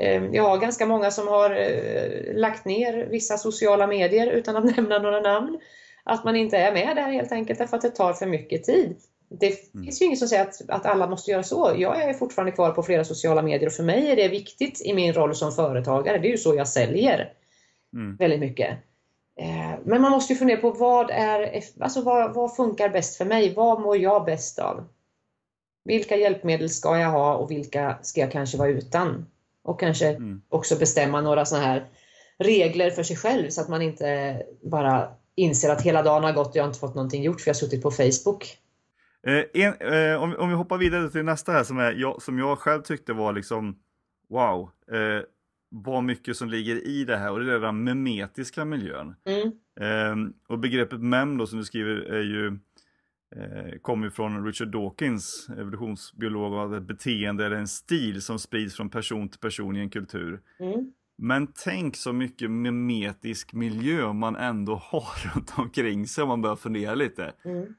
[0.00, 4.64] Eh, Jag har ganska många som har eh, lagt ner vissa sociala medier utan att
[4.76, 5.58] nämna några namn.
[6.04, 8.96] Att man inte är med där helt enkelt därför att det tar för mycket tid.
[9.28, 9.84] Det Mm.
[9.84, 11.74] finns ju inget som säger att, att alla måste göra så.
[11.78, 14.94] Jag är fortfarande kvar på flera sociala medier och för mig är det viktigt i
[14.94, 16.18] min roll som företagare.
[16.18, 17.32] Det är ju så jag säljer
[17.94, 18.16] Mm.
[18.16, 18.70] väldigt mycket.
[19.40, 23.24] Eh, Men man måste ju fundera på vad, är, alltså vad, vad funkar bäst för
[23.24, 23.54] mig?
[23.54, 24.84] Vad mår jag bäst av?
[25.84, 29.26] Vilka hjälpmedel ska jag ha och vilka ska jag kanske vara utan?
[29.62, 30.42] Och kanske Mm.
[30.48, 31.88] också bestämma några sådana här
[32.38, 36.48] regler för sig själv så att man inte bara inser att hela dagen har gått
[36.48, 38.58] och jag har inte fått någonting gjort för jag har suttit på Facebook.
[39.26, 42.38] Eh, en, eh, om, om vi hoppar vidare till nästa här som, är, jag, som
[42.38, 43.78] jag själv tyckte var liksom
[44.28, 45.24] wow, eh,
[45.68, 49.14] vad mycket som ligger i det här och det är den memetiska miljön.
[49.24, 49.52] Mm.
[49.80, 52.46] Eh, och begreppet mem då som du skriver är ju
[53.36, 58.90] eh, kommer från Richard Dawkins, evolutionsbiolog, att ett beteende är en stil som sprids från
[58.90, 60.40] person till person i en kultur.
[60.58, 60.92] Mm.
[61.18, 66.56] Men tänk så mycket memetisk miljö man ändå har runt omkring sig om man börjar
[66.56, 67.32] fundera lite.
[67.44, 67.74] Mm.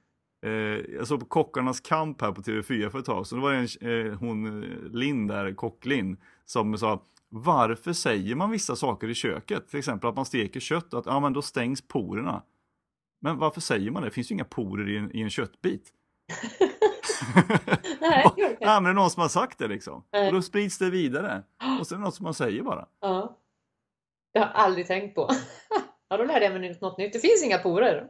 [0.46, 0.52] Eh,
[0.96, 3.68] jag såg på Kockarnas kamp här på TV4 för ett tag, så det var en,
[3.82, 9.14] eh, hon eh, Linn där, kock Linn, som sa varför säger man vissa saker i
[9.14, 9.68] köket?
[9.68, 12.44] Till exempel att man steker kött, att ja, men då stängs porerna.
[13.22, 14.08] Men varför säger man det?
[14.08, 15.94] Det finns ju inga porer i en, i en köttbit.
[18.00, 20.04] Nej, det det ja, men det är någon som har sagt det liksom.
[20.12, 20.28] Nej.
[20.28, 21.44] Och då sprids det vidare.
[21.80, 22.88] Och så är det något som man säger bara.
[23.02, 23.38] Ja.
[24.34, 25.30] Det har jag aldrig tänkt på.
[26.10, 27.14] Ja, då lärde jag mig något nytt.
[27.14, 28.08] Det finns inga porer.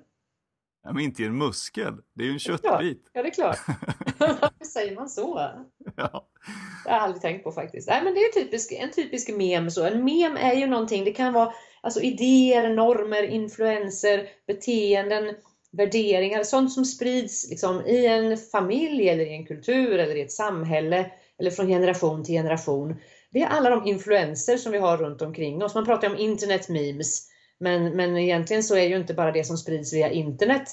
[0.83, 3.09] Ja, men inte i en muskel, det är ju en köttbit.
[3.13, 3.57] Ja, det är klart.
[4.17, 5.51] Varför säger man så?
[5.95, 6.27] Ja.
[6.83, 7.87] Det har jag aldrig tänkt på faktiskt.
[7.87, 9.71] Nej, men det är typisk, en typisk mem.
[9.71, 9.85] Så.
[9.85, 15.35] En mem är ju någonting, det kan vara alltså, idéer, normer, influenser, beteenden,
[15.71, 20.31] värderingar, sånt som sprids liksom, i en familj eller i en kultur eller i ett
[20.31, 22.95] samhälle eller från generation till generation.
[23.31, 25.75] Det är alla de influenser som vi har runt omkring oss.
[25.75, 27.27] Man pratar om internet memes,
[27.59, 30.69] men, men egentligen så är ju inte bara det som sprids via internet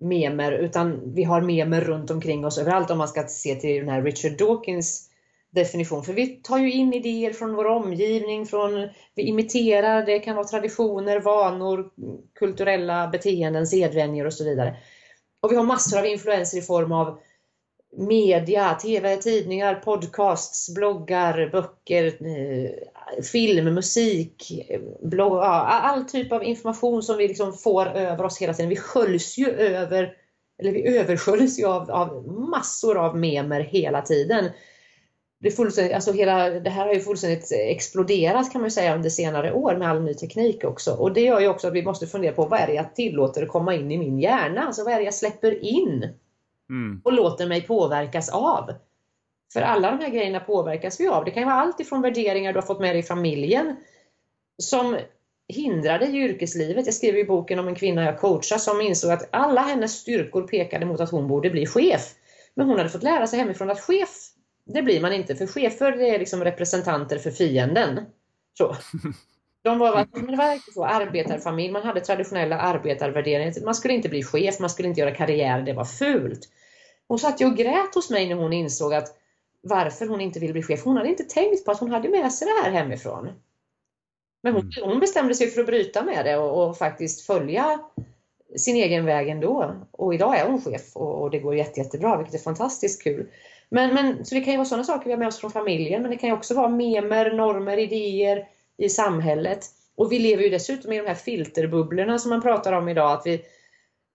[0.00, 3.88] memer, utan vi har memer runt omkring oss överallt om man ska se till den
[3.88, 5.08] här Richard Dawkins
[5.50, 6.04] definition.
[6.04, 10.46] För vi tar ju in idéer från vår omgivning, från, vi imiterar, det kan vara
[10.46, 11.90] traditioner, vanor,
[12.38, 14.76] kulturella beteenden, sedvänjor och så vidare.
[15.40, 17.18] Och vi har massor av influenser i form av
[17.96, 22.70] media, tv, tidningar, podcasts, bloggar, böcker, eh,
[23.22, 24.68] film, musik,
[25.02, 28.68] blogg, all typ av information som vi liksom får över oss hela tiden.
[28.68, 30.14] Vi sköljs ju över,
[30.58, 34.50] eller vi översköljs ju av, av massor av memer hela tiden.
[35.40, 39.52] Det, fullständigt, alltså hela, det här har ju fullständigt exploderat kan man säga under senare
[39.52, 40.92] år med all ny teknik också.
[40.92, 43.46] Och det gör ju också att vi måste fundera på vad är det jag tillåter
[43.46, 44.66] komma in i min hjärna?
[44.66, 46.08] Alltså vad är det jag släpper in?
[46.72, 47.00] Mm.
[47.04, 48.70] Och låter mig påverkas av.
[49.52, 51.24] För alla de här grejerna påverkas vi av.
[51.24, 53.76] Det kan vara allt ifrån värderingar du har fått med dig i familjen
[54.62, 54.98] som
[55.48, 56.86] hindrar dig i yrkeslivet.
[56.86, 60.42] Jag skriver i boken om en kvinna jag coachar som insåg att alla hennes styrkor
[60.42, 62.14] pekade mot att hon borde bli chef.
[62.54, 64.08] Men hon hade fått lära sig hemifrån att chef,
[64.66, 65.36] det blir man inte.
[65.36, 68.00] För chefer det är liksom representanter för fienden.
[68.58, 68.76] Så.
[69.64, 73.64] De var, men det var så, arbetarfamilj, man hade traditionella arbetarvärderingar.
[73.64, 76.48] Man skulle inte bli chef, man skulle inte göra karriär, det var fult.
[77.12, 79.16] Hon satt ju och grät hos mig när hon insåg att
[79.60, 80.84] varför hon inte ville bli chef.
[80.84, 83.28] Hon hade inte tänkt på att hon hade med sig det här hemifrån.
[84.42, 84.90] Men hon, mm.
[84.90, 87.80] hon bestämde sig för att bryta med det och, och, faktiskt följa
[88.56, 89.74] sin egen väg ändå.
[89.90, 93.26] Och idag är hon chef och, och det går jätte, jättebra, vilket är fantastiskt kul.
[93.68, 96.02] Men, men, så det kan ju vara sådana saker vi har med oss från familjen,
[96.02, 99.66] men det kan ju också vara memer, normer, idéer i samhället.
[99.94, 103.26] Och vi lever ju dessutom i de här filterbubblorna som man pratar om idag, att
[103.26, 103.42] vi,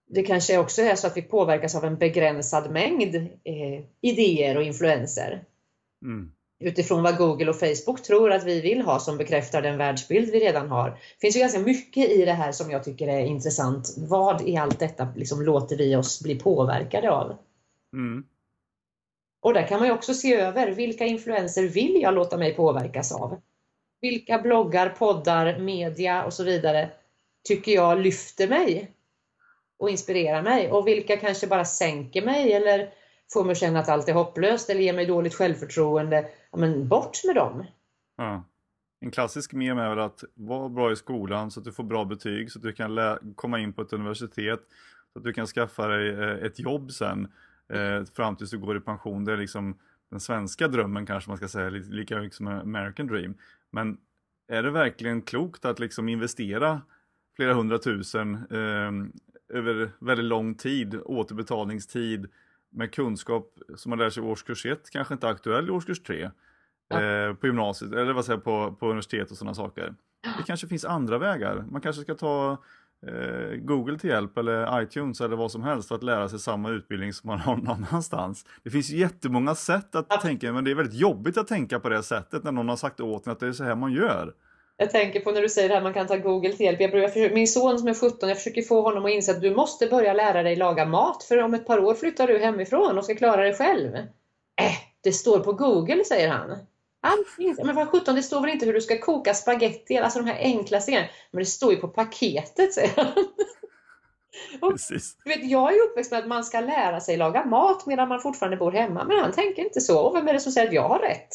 [0.08, 4.62] det kanske också är så att vi påverkas av en begränsad mängd eh, idéer och
[4.62, 5.44] influenser.
[6.04, 6.32] Mm.
[6.60, 10.40] Utifrån vad Google och Facebook tror att vi vill ha som bekräftar den världsbild vi
[10.40, 10.90] redan har.
[10.90, 13.94] Det finns ju ganska mycket i det här som jag tycker är intressant.
[13.98, 17.36] Vad i allt detta liksom låter vi oss bli påverkade av?
[17.92, 18.24] Mm.
[19.40, 23.12] Och där kan man ju också se över, vilka influenser vill jag låta mig påverkas
[23.12, 23.40] av?
[24.00, 26.90] Vilka bloggar, poddar, media och så vidare
[27.48, 28.92] tycker jag lyfter mig?
[29.78, 32.88] Och inspirerar mig och vilka kanske bara sänker mig eller
[33.32, 36.28] får mig att känna att allt är hopplöst eller ger mig dåligt självförtroende.
[36.50, 37.64] Ja, men bort med dem!
[38.16, 38.44] Ja.
[39.00, 42.04] En klassisk mem är väl att vara bra i skolan så att du får bra
[42.04, 44.60] betyg så att du kan komma in på ett universitet
[45.12, 47.28] så att du kan skaffa dig eh, ett jobb sen
[47.72, 49.24] eh, fram tills du går i pension.
[49.24, 49.78] Det är liksom
[50.10, 53.34] den svenska drömmen kanske man ska säga, lika mycket som American dream.
[53.70, 53.98] Men
[54.48, 56.82] är det verkligen klokt att liksom investera
[57.36, 58.90] flera hundratusen eh,
[59.48, 62.28] över väldigt lång tid, återbetalningstid
[62.70, 66.30] med kunskap som man lär sig i årskurs 1, kanske inte aktuell i årskurs 3
[66.88, 67.02] ja.
[67.02, 69.94] eh, på gymnasiet eller vad säger på, på universitet och sådana saker.
[70.22, 71.64] Det kanske finns andra vägar.
[71.70, 72.62] Man kanske ska ta
[73.06, 76.70] eh, Google till hjälp eller iTunes eller vad som helst för att lära sig samma
[76.70, 78.46] utbildning som man har någon annanstans.
[78.62, 82.02] Det finns jättemånga sätt att tänka, men det är väldigt jobbigt att tänka på det
[82.02, 84.34] sättet när någon har sagt åt en att det är så här man gör.
[84.80, 86.80] Jag tänker på när du säger här, man kan ta Google till hjälp.
[86.80, 89.54] Jag, jag min son som är 17, jag försöker få honom att inse att du
[89.54, 93.04] måste börja lära dig laga mat, för om ett par år flyttar du hemifrån och
[93.04, 93.96] ska klara dig själv.
[93.96, 96.58] Äh, det står på Google, säger han.
[97.00, 97.66] Allting.
[97.66, 100.38] Men vad 17, det står väl inte hur du ska koka spaghetti, alltså de här
[100.38, 101.08] enkla grejerna.
[101.30, 103.12] Men det står ju på paketet, säger han.
[104.60, 104.72] Och,
[105.24, 108.56] vet, jag är uppväxt med att man ska lära sig laga mat medan man fortfarande
[108.56, 110.00] bor hemma, men han tänker inte så.
[110.00, 111.28] Och vem är det som säger att jag har rätt?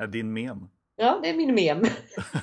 [0.00, 0.68] Är din mem?
[1.00, 1.82] Ja, det är min mem.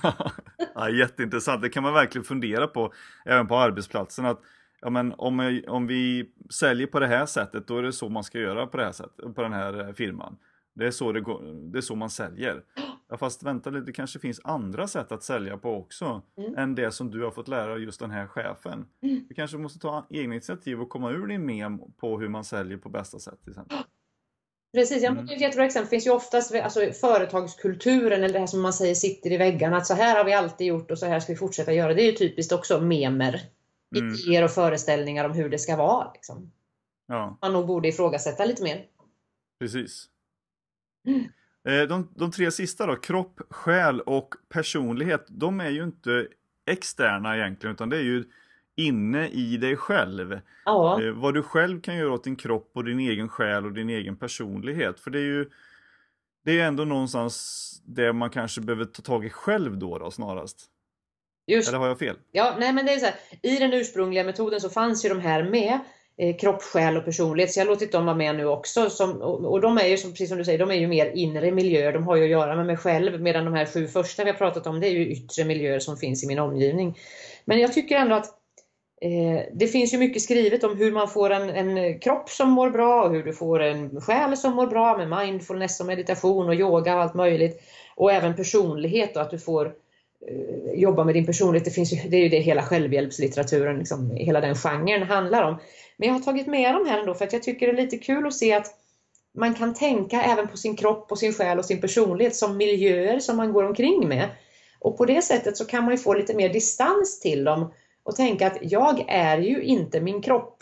[0.75, 2.93] ja, jätteintressant, det kan man verkligen fundera på
[3.25, 4.25] även på arbetsplatsen.
[4.25, 4.41] Att,
[4.81, 8.23] ja, men om, om vi säljer på det här sättet, då är det så man
[8.23, 10.37] ska göra på det här sättet, på den här eh, firman.
[10.75, 12.63] Det är så, det går, det är så man säljer.
[13.09, 16.57] Ja, fast vänta lite, det kanske finns andra sätt att sälja på också mm.
[16.57, 18.85] än det som du har fått lära just den här chefen.
[19.01, 19.25] Mm.
[19.29, 22.77] Du kanske måste ta egna initiativ och komma ur din mem på hur man säljer
[22.77, 23.41] på bästa sätt.
[23.43, 23.77] Till exempel.
[24.73, 25.29] Precis, ja, mm.
[25.29, 28.95] ett jättebra exempel Det finns ju oftast alltså, företagskulturen eller det här som man säger
[28.95, 29.77] sitter i väggarna.
[29.77, 31.93] Att så här har vi alltid gjort och så här ska vi fortsätta göra.
[31.93, 33.41] Det är ju typiskt också memer.
[33.95, 34.13] Mm.
[34.13, 36.11] Idéer och föreställningar om hur det ska vara.
[36.13, 36.51] Liksom.
[37.07, 37.37] Ja.
[37.41, 38.85] Man nog borde ifrågasätta lite mer.
[39.59, 40.05] Precis.
[41.07, 41.23] Mm.
[41.67, 46.27] Eh, de, de tre sista då, kropp, själ och personlighet, de är ju inte
[46.65, 48.25] externa egentligen utan det är ju
[48.77, 50.39] inne i dig själv.
[50.65, 51.03] Ja.
[51.03, 53.89] Eh, vad du själv kan göra åt din kropp och din egen själ och din
[53.89, 54.99] egen personlighet.
[54.99, 55.49] För det är ju
[56.45, 60.57] det är ändå någonstans det man kanske behöver ta tag i själv då, då snarast.
[61.47, 61.69] Just.
[61.69, 62.15] Eller har jag fel?
[62.31, 65.19] Ja, nej men det är så här, I den ursprungliga metoden så fanns ju de
[65.19, 65.79] här med
[66.17, 67.51] eh, kropp, själ och personlighet.
[67.51, 68.89] Så jag har låtit dem vara med nu också.
[68.89, 71.05] Som, och, och, de är ju som, precis som du säger, de är ju mer
[71.05, 71.93] inre miljöer.
[71.93, 73.21] De har ju att göra med mig själv.
[73.21, 75.97] Medan de här sju första vi har pratat om, det är ju yttre miljöer som
[75.97, 76.97] finns i min omgivning.
[77.45, 78.36] Men jag tycker ändå att
[79.01, 82.69] Eh, det finns ju mycket skrivet om hur man får en, en, kropp som mår
[82.69, 86.55] bra och hur du får en själ som mår bra med mindfulness och meditation och
[86.55, 87.61] yoga och allt möjligt.
[87.95, 89.65] Och även personlighet och att du får
[90.27, 91.65] eh, jobba med din personlighet.
[91.65, 95.57] Det, finns ju, det är ju det hela självhjälpslitteraturen, liksom, hela den genren handlar om.
[95.97, 97.97] Men jag har tagit med dem här ändå för att jag tycker det är lite
[97.97, 98.73] kul att se att
[99.35, 103.19] man kan tänka även på sin kropp, och sin själ och sin personlighet som miljöer
[103.19, 104.29] som man går omkring med.
[104.79, 107.71] Och på det sättet så kan man ju få lite mer distans till dem
[108.07, 110.57] och tänka att jag är ju inte min kropp.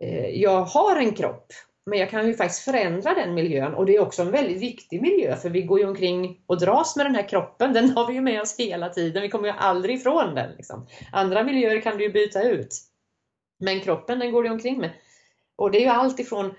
[0.00, 1.46] Eh, jag har en kropp,
[1.86, 5.02] men jag kan ju faktiskt förändra den miljön och det är också en väldigt viktig
[5.02, 7.72] miljö för vi går ju omkring och dras med den här kroppen.
[7.72, 9.22] Den har vi ju med oss hela tiden.
[9.22, 10.56] Vi kommer ju aldrig ifrån den.
[10.56, 10.86] Liksom.
[11.12, 12.68] Andra miljöer kan du ju byta ut.
[13.60, 14.90] Men kroppen den går du omkring med.
[15.56, 16.54] Och det är ju allt ifrån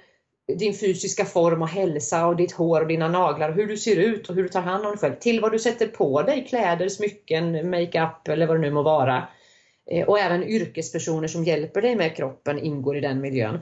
[0.47, 4.30] din fysiska form och hälsa och ditt hår och dina naglar hur du ser ut
[4.30, 6.89] och hur du tar hand om dig själv till vad du sätter på dig, kläder,
[6.89, 9.28] smycken, makeup eller vad det nu må vara.
[9.91, 13.59] Eh, och även yrkespersoner som hjälper dig med kroppen ingår i den miljön.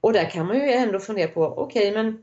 [0.00, 2.18] Och där kan man ju ändå fundera på, okej okay, men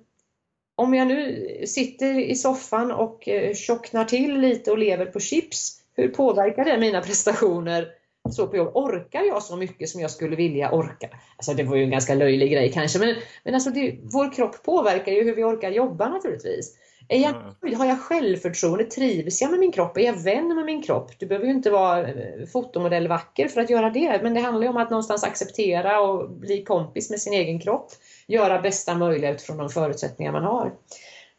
[0.75, 5.81] om jag nu sitter i soffan och eh, tjocknar till lite och lever på chips,
[5.95, 7.87] hur påverkar det mina prestationer
[8.31, 8.71] så på jobb?
[8.75, 11.09] Orkar jag så mycket som jag skulle vilja orka?
[11.37, 14.63] Alltså det var ju en ganska löjlig grej kanske, men, men alltså det, vår kropp
[14.63, 16.75] påverkar ju hur vi orkar jobba naturligtvis.
[17.11, 17.33] Är jag,
[17.77, 18.83] har jag självförtroende?
[18.83, 19.97] Trivs jag med min kropp?
[19.97, 21.11] Är jag vän med min kropp?
[21.19, 24.69] Du behöver ju inte vara eh, fotomodellvacker för att göra det, men det handlar ju
[24.69, 27.91] om att någonstans acceptera och bli kompis med sin egen kropp.
[28.27, 30.73] Göra bästa möjliga utifrån de förutsättningar man har.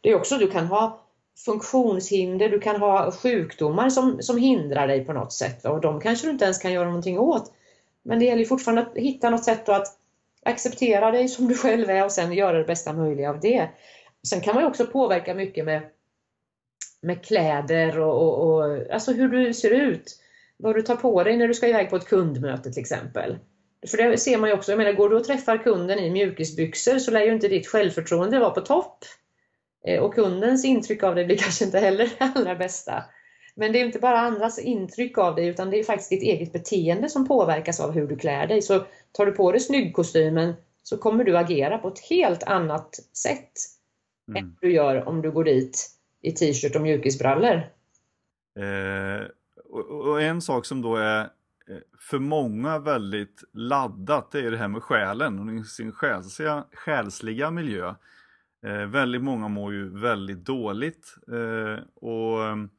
[0.01, 0.99] Det är också, du kan ha
[1.45, 6.27] funktionshinder, du kan ha sjukdomar som, som hindrar dig på något sätt och de kanske
[6.27, 7.51] du inte ens kan göra någonting åt.
[8.03, 9.87] Men det gäller fortfarande att hitta något sätt att
[10.45, 13.69] acceptera dig som du själv är och sen göra det bästa möjliga av det.
[14.29, 15.81] Sen kan man också påverka mycket med,
[17.01, 20.17] med kläder och, och, och alltså hur du ser ut.
[20.57, 23.37] Vad du tar på dig när du ska iväg på ett kundmöte till exempel.
[23.87, 26.99] För det ser man ju också, jag menar går du och träffar kunden i mjukisbyxor
[26.99, 29.05] så lär ju inte ditt självförtroende vara på topp.
[29.87, 33.03] Eh, och kundens intryck av dig blir kanske inte heller det allra bästa.
[33.55, 36.53] Men det är inte bara andras intryck av dig utan det är faktiskt ditt eget
[36.53, 38.61] beteende som påverkas av hur du klär dig.
[38.61, 40.53] Så tar du på dig snyggkostymen
[40.83, 43.51] så kommer du agera på ett helt annat sätt
[44.27, 44.43] mm.
[44.43, 45.89] än du gör om du går dit
[46.21, 47.55] i t-shirt och mjukisbrallor.
[48.59, 49.27] Eh,
[49.69, 54.57] och, och, en sak som då är eh, för många väldigt laddat, det är det
[54.57, 57.95] här med själen och sin själsliga, själsliga miljö.
[58.65, 62.69] Eh, väldigt många mår ju väldigt dåligt eh, och ehm,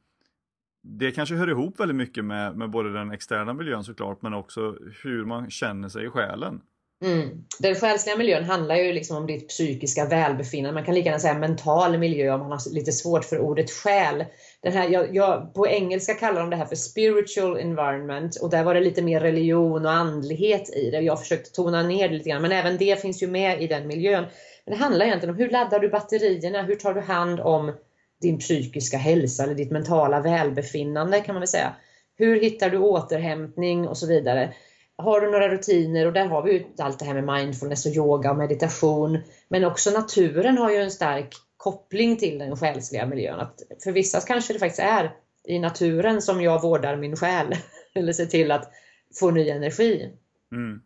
[0.81, 4.77] det kanske hör ihop väldigt mycket med, med både den externa miljön såklart men också
[5.03, 6.61] hur man känner sig i själen.
[7.01, 7.29] Mm.
[7.59, 10.73] Den själsliga miljön handlar ju liksom om ditt psykiska välbefinnande.
[10.73, 14.25] Man kan lika gärna säga mental miljö om man har lite svårt för ordet själ.
[14.61, 18.63] Den här, jag, jag, på engelska kallar de det här för spiritual environment och där
[18.63, 20.99] var det lite mer religion och andlighet i det.
[20.99, 23.87] Jag försökte tona ner det lite grann men även det finns ju med i den
[23.87, 24.25] miljön.
[24.65, 26.61] Men det handlar egentligen om hur laddar du batterierna?
[26.61, 27.73] Hur tar du hand om
[28.21, 31.75] din psykiska hälsa eller ditt mentala välbefinnande kan man väl säga.
[32.15, 34.53] Hur hittar du återhämtning och så vidare.
[34.97, 37.91] Har du några rutiner och där har vi ju allt det här med mindfulness och
[37.91, 39.19] yoga och meditation.
[39.47, 43.39] Men också naturen har ju en stark koppling till den själsliga miljön.
[43.39, 45.15] Att för vissa kanske det faktiskt är
[45.47, 47.55] i naturen som jag vårdar min själ.
[47.95, 48.71] Eller ser till att
[49.19, 50.11] få ny energi.
[50.51, 50.81] Mm.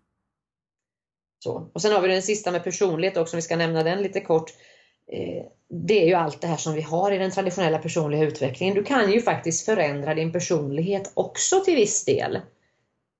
[1.44, 1.72] Så.
[1.74, 4.22] Och sen har vi den sista med personlighet också, om vi ska nämna den lite
[4.22, 4.52] kort.
[5.12, 8.76] Eh, det är ju allt det här som vi har i den traditionella personliga utvecklingen.
[8.76, 12.40] Du kan ju faktiskt förändra din personlighet också till viss del.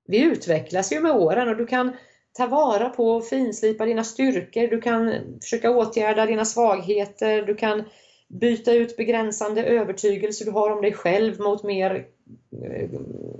[0.08, 1.92] Vi utvecklas ju med åren och du kan
[2.32, 7.84] ta vara på och finslipa dina styrkor, du kan försöka åtgärda dina svagheter, du kan
[8.28, 12.06] byta ut begränsande övertygelser du har om dig själv mot mer,
[12.64, 12.88] eh,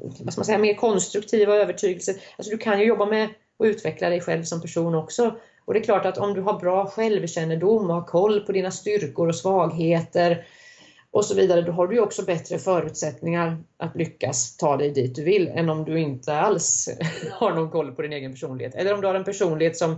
[0.00, 2.14] vad ska man säga, mer konstruktiva övertygelser.
[2.36, 5.34] Alltså du kan ju jobba med och utveckla dig själv som person också.
[5.64, 8.70] Och det är klart att om du har bra självkännedom och har koll på dina
[8.70, 10.44] styrkor och svagheter
[11.10, 15.24] och så vidare, då har du också bättre förutsättningar att lyckas ta dig dit du
[15.24, 16.88] vill än om du inte alls
[17.32, 18.74] har någon koll på din egen personlighet.
[18.74, 19.96] Eller om du har en personlighet som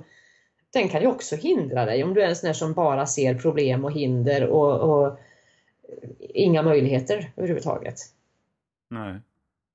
[0.73, 3.35] den kan ju också hindra dig om du är en sån där som bara ser
[3.35, 5.19] problem och hinder och, och
[6.19, 7.97] inga möjligheter överhuvudtaget.
[8.91, 9.21] Nej.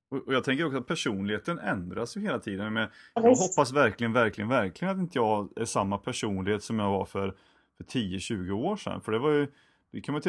[0.10, 2.74] Och jag tänker också att personligheten ändras ju hela tiden.
[2.74, 7.06] Men jag hoppas verkligen, verkligen, verkligen att inte jag är samma personlighet som jag var
[7.06, 7.36] för,
[7.78, 9.02] för 10-20 år sedan.
[9.02, 9.48] För det var ju,
[9.96, 10.22] det kan man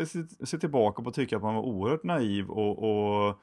[0.44, 3.38] se tillbaka på och tycka att man var oerhört naiv och, och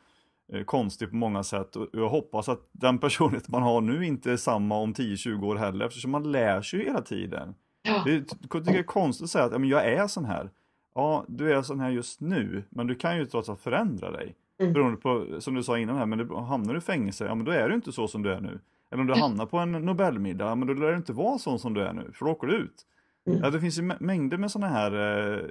[0.54, 4.32] eh, konstig på många sätt och jag hoppas att den personlighet man har nu inte
[4.32, 7.56] är samma om 10-20 år heller eftersom man lär sig ju hela tiden.
[7.82, 8.02] Ja.
[8.06, 8.12] Det
[8.52, 10.50] jag det är konstigt att säga att ja, men jag är sån här.
[10.96, 14.36] Ja, du är sån här just nu, men du kan ju trots allt förändra dig.
[14.60, 14.74] Mm.
[14.74, 17.46] Beroende på, som du sa innan här, men du, hamnar du i fängelse, ja men
[17.46, 18.60] då är du inte så som du är nu.
[18.92, 21.60] Eller om du hamnar på en Nobelmiddag, ja, men då lär du inte vara sån
[21.60, 22.86] som du är nu, för då åker du ut.
[23.28, 23.40] Mm.
[23.44, 25.46] Ja, det finns ju mä- mängder med såna här, eh,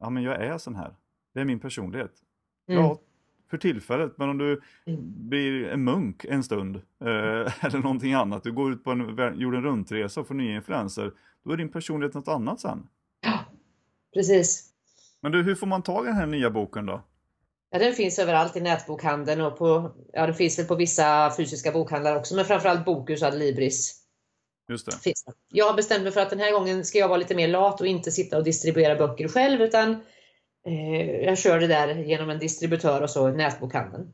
[0.00, 0.94] ja men jag är sån här.
[1.34, 2.12] Det är min personlighet.
[2.68, 2.82] Mm.
[2.82, 2.98] Ja,
[3.50, 5.00] för tillfället, men om du Mm.
[5.28, 9.62] blir en munk en stund, eh, eller någonting annat, du går ut på en jorden
[9.62, 11.12] runt-resa och får nya influenser,
[11.44, 12.88] då är din personlighet något annat sen.
[13.20, 13.38] Ja,
[14.14, 14.64] precis.
[15.20, 17.02] Men du, hur får man tag i den här nya boken då?
[17.70, 21.72] Ja, den finns överallt i nätbokhandeln och på, ja, den finns väl på vissa fysiska
[21.72, 24.02] bokhandlar också, men framförallt Bokus och Adlibris.
[24.68, 24.92] Just det.
[24.92, 25.32] Finns det.
[25.48, 27.80] Jag har bestämt mig för att den här gången ska jag vara lite mer lat
[27.80, 29.90] och inte sitta och distribuera böcker själv, utan
[30.66, 34.12] eh, jag kör det där genom en distributör och så nätbokhandeln.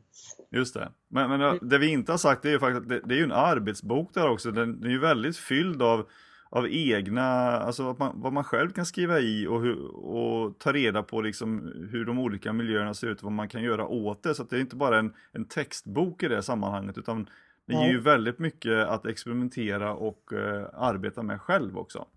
[0.51, 0.91] Just det.
[1.09, 1.69] Men, men Mm.
[1.69, 4.13] det vi inte har sagt är ju faktiskt att det, det är ju en arbetsbok
[4.13, 4.51] där också.
[4.51, 6.07] Den, den är ju väldigt fylld av,
[6.49, 10.73] av egna, alltså vad man, vad man själv kan skriva i och, hur, och ta
[10.73, 14.23] reda på liksom hur de olika miljöerna ser ut och vad man kan göra åt
[14.23, 14.35] det.
[14.35, 17.29] Så det är inte bara en, en textbok i det sammanhanget utan
[17.67, 22.07] det ger ju väldigt mycket att experimentera och eh, arbeta med själv också.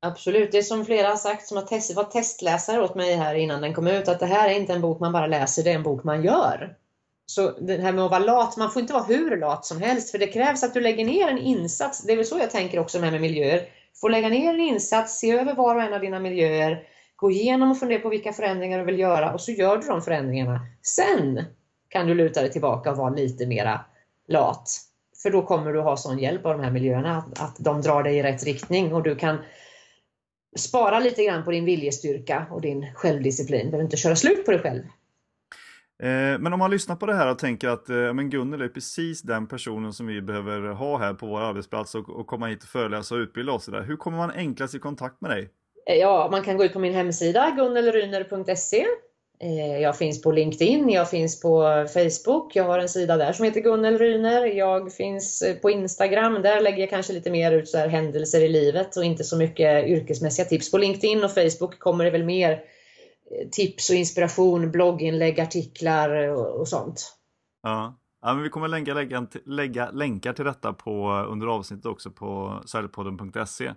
[0.00, 3.34] Absolut, det är som flera har sagt som har test, var testläsare åt mig här
[3.34, 5.70] innan den kom ut, att det här är inte en bok man bara läser, det
[5.70, 6.76] är en bok man gör.
[7.26, 10.10] Så det här med att vara lat, man får inte vara hur lat som helst,
[10.10, 12.02] för det krävs att du lägger ner en insats.
[12.02, 13.62] Det är väl så jag tänker också med, med miljöer.
[14.00, 16.82] Får lägga ner en insats, se över var och en av dina miljöer,
[17.16, 20.02] gå igenom och fundera på vilka förändringar du vill göra och så gör du de
[20.02, 20.60] förändringarna.
[20.82, 21.44] Sen
[21.88, 23.80] kan du luta dig tillbaka och vara lite mera
[24.28, 24.68] lat.
[25.26, 28.02] För då kommer du ha sån hjälp av de här miljöerna, att, att de drar
[28.02, 29.38] dig i rätt riktning och du kan
[30.58, 33.64] spara lite grann på din viljestyrka och din självdisciplin.
[33.64, 34.82] Du behöver inte köra slut på dig själv.
[36.02, 38.68] Eh, men om man lyssnar på det här och tänker att eh, men Gunnel är
[38.68, 42.62] precis den personen som vi behöver ha här på vår arbetsplats och, och komma hit
[42.62, 43.66] och föreläsa och utbilda oss.
[43.66, 43.82] där.
[43.82, 45.50] Hur kommer man enklast i kontakt med dig?
[45.90, 48.86] Eh, Ja, man kan gå ut på min hemsida gunnelryner.se.
[49.38, 53.44] Eh, jag finns på LinkedIn, jag finns på Facebook, jag har en sida där som
[53.44, 54.46] heter Gunnel Ryner.
[54.46, 58.40] Jag finns eh, på Instagram, där lägger jag kanske lite mer ut så här händelser
[58.40, 60.70] i livet och inte så mycket yrkesmässiga tips.
[60.70, 66.10] På LinkedIn och Facebook kommer det väl mer eh, tips och inspiration, blogginlägg, artiklar
[66.60, 67.16] och, sånt.
[67.62, 67.98] Ja.
[68.22, 72.62] Ja, men vi kommer lägga, lägga, lägga länkar till detta på, under avsnittet också på
[72.66, 73.72] säljpodden.se.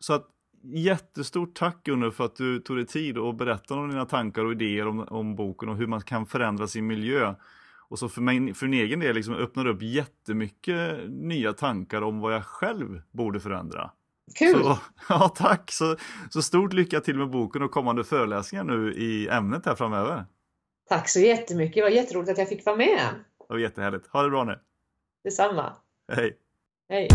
[0.00, 0.26] Så att
[0.62, 4.52] jättestort tack Gunnel för att du tog dig tid och berättade om dina tankar och
[4.52, 7.34] idéer om, om boken och hur man kan förändra sin miljö.
[7.88, 12.20] Och så för, mig, för min egen del liksom öppnar upp jättemycket nya tankar om
[12.20, 13.90] vad jag själv borde förändra.
[14.38, 14.62] Kul!
[14.62, 14.78] Så,
[15.08, 15.72] ja, tack!
[15.72, 15.96] Så,
[16.30, 20.24] så stort lycka till med boken och kommande föreläsningar nu i ämnet här framöver.
[20.88, 23.00] Tack så jättemycket, det var jätteroligt att jag fick vara med.
[23.38, 24.06] Det var jättehärligt.
[24.06, 24.58] Ha det bra nu.
[25.24, 25.72] Detsamma.
[26.12, 26.36] Hej!
[26.88, 27.08] Hej!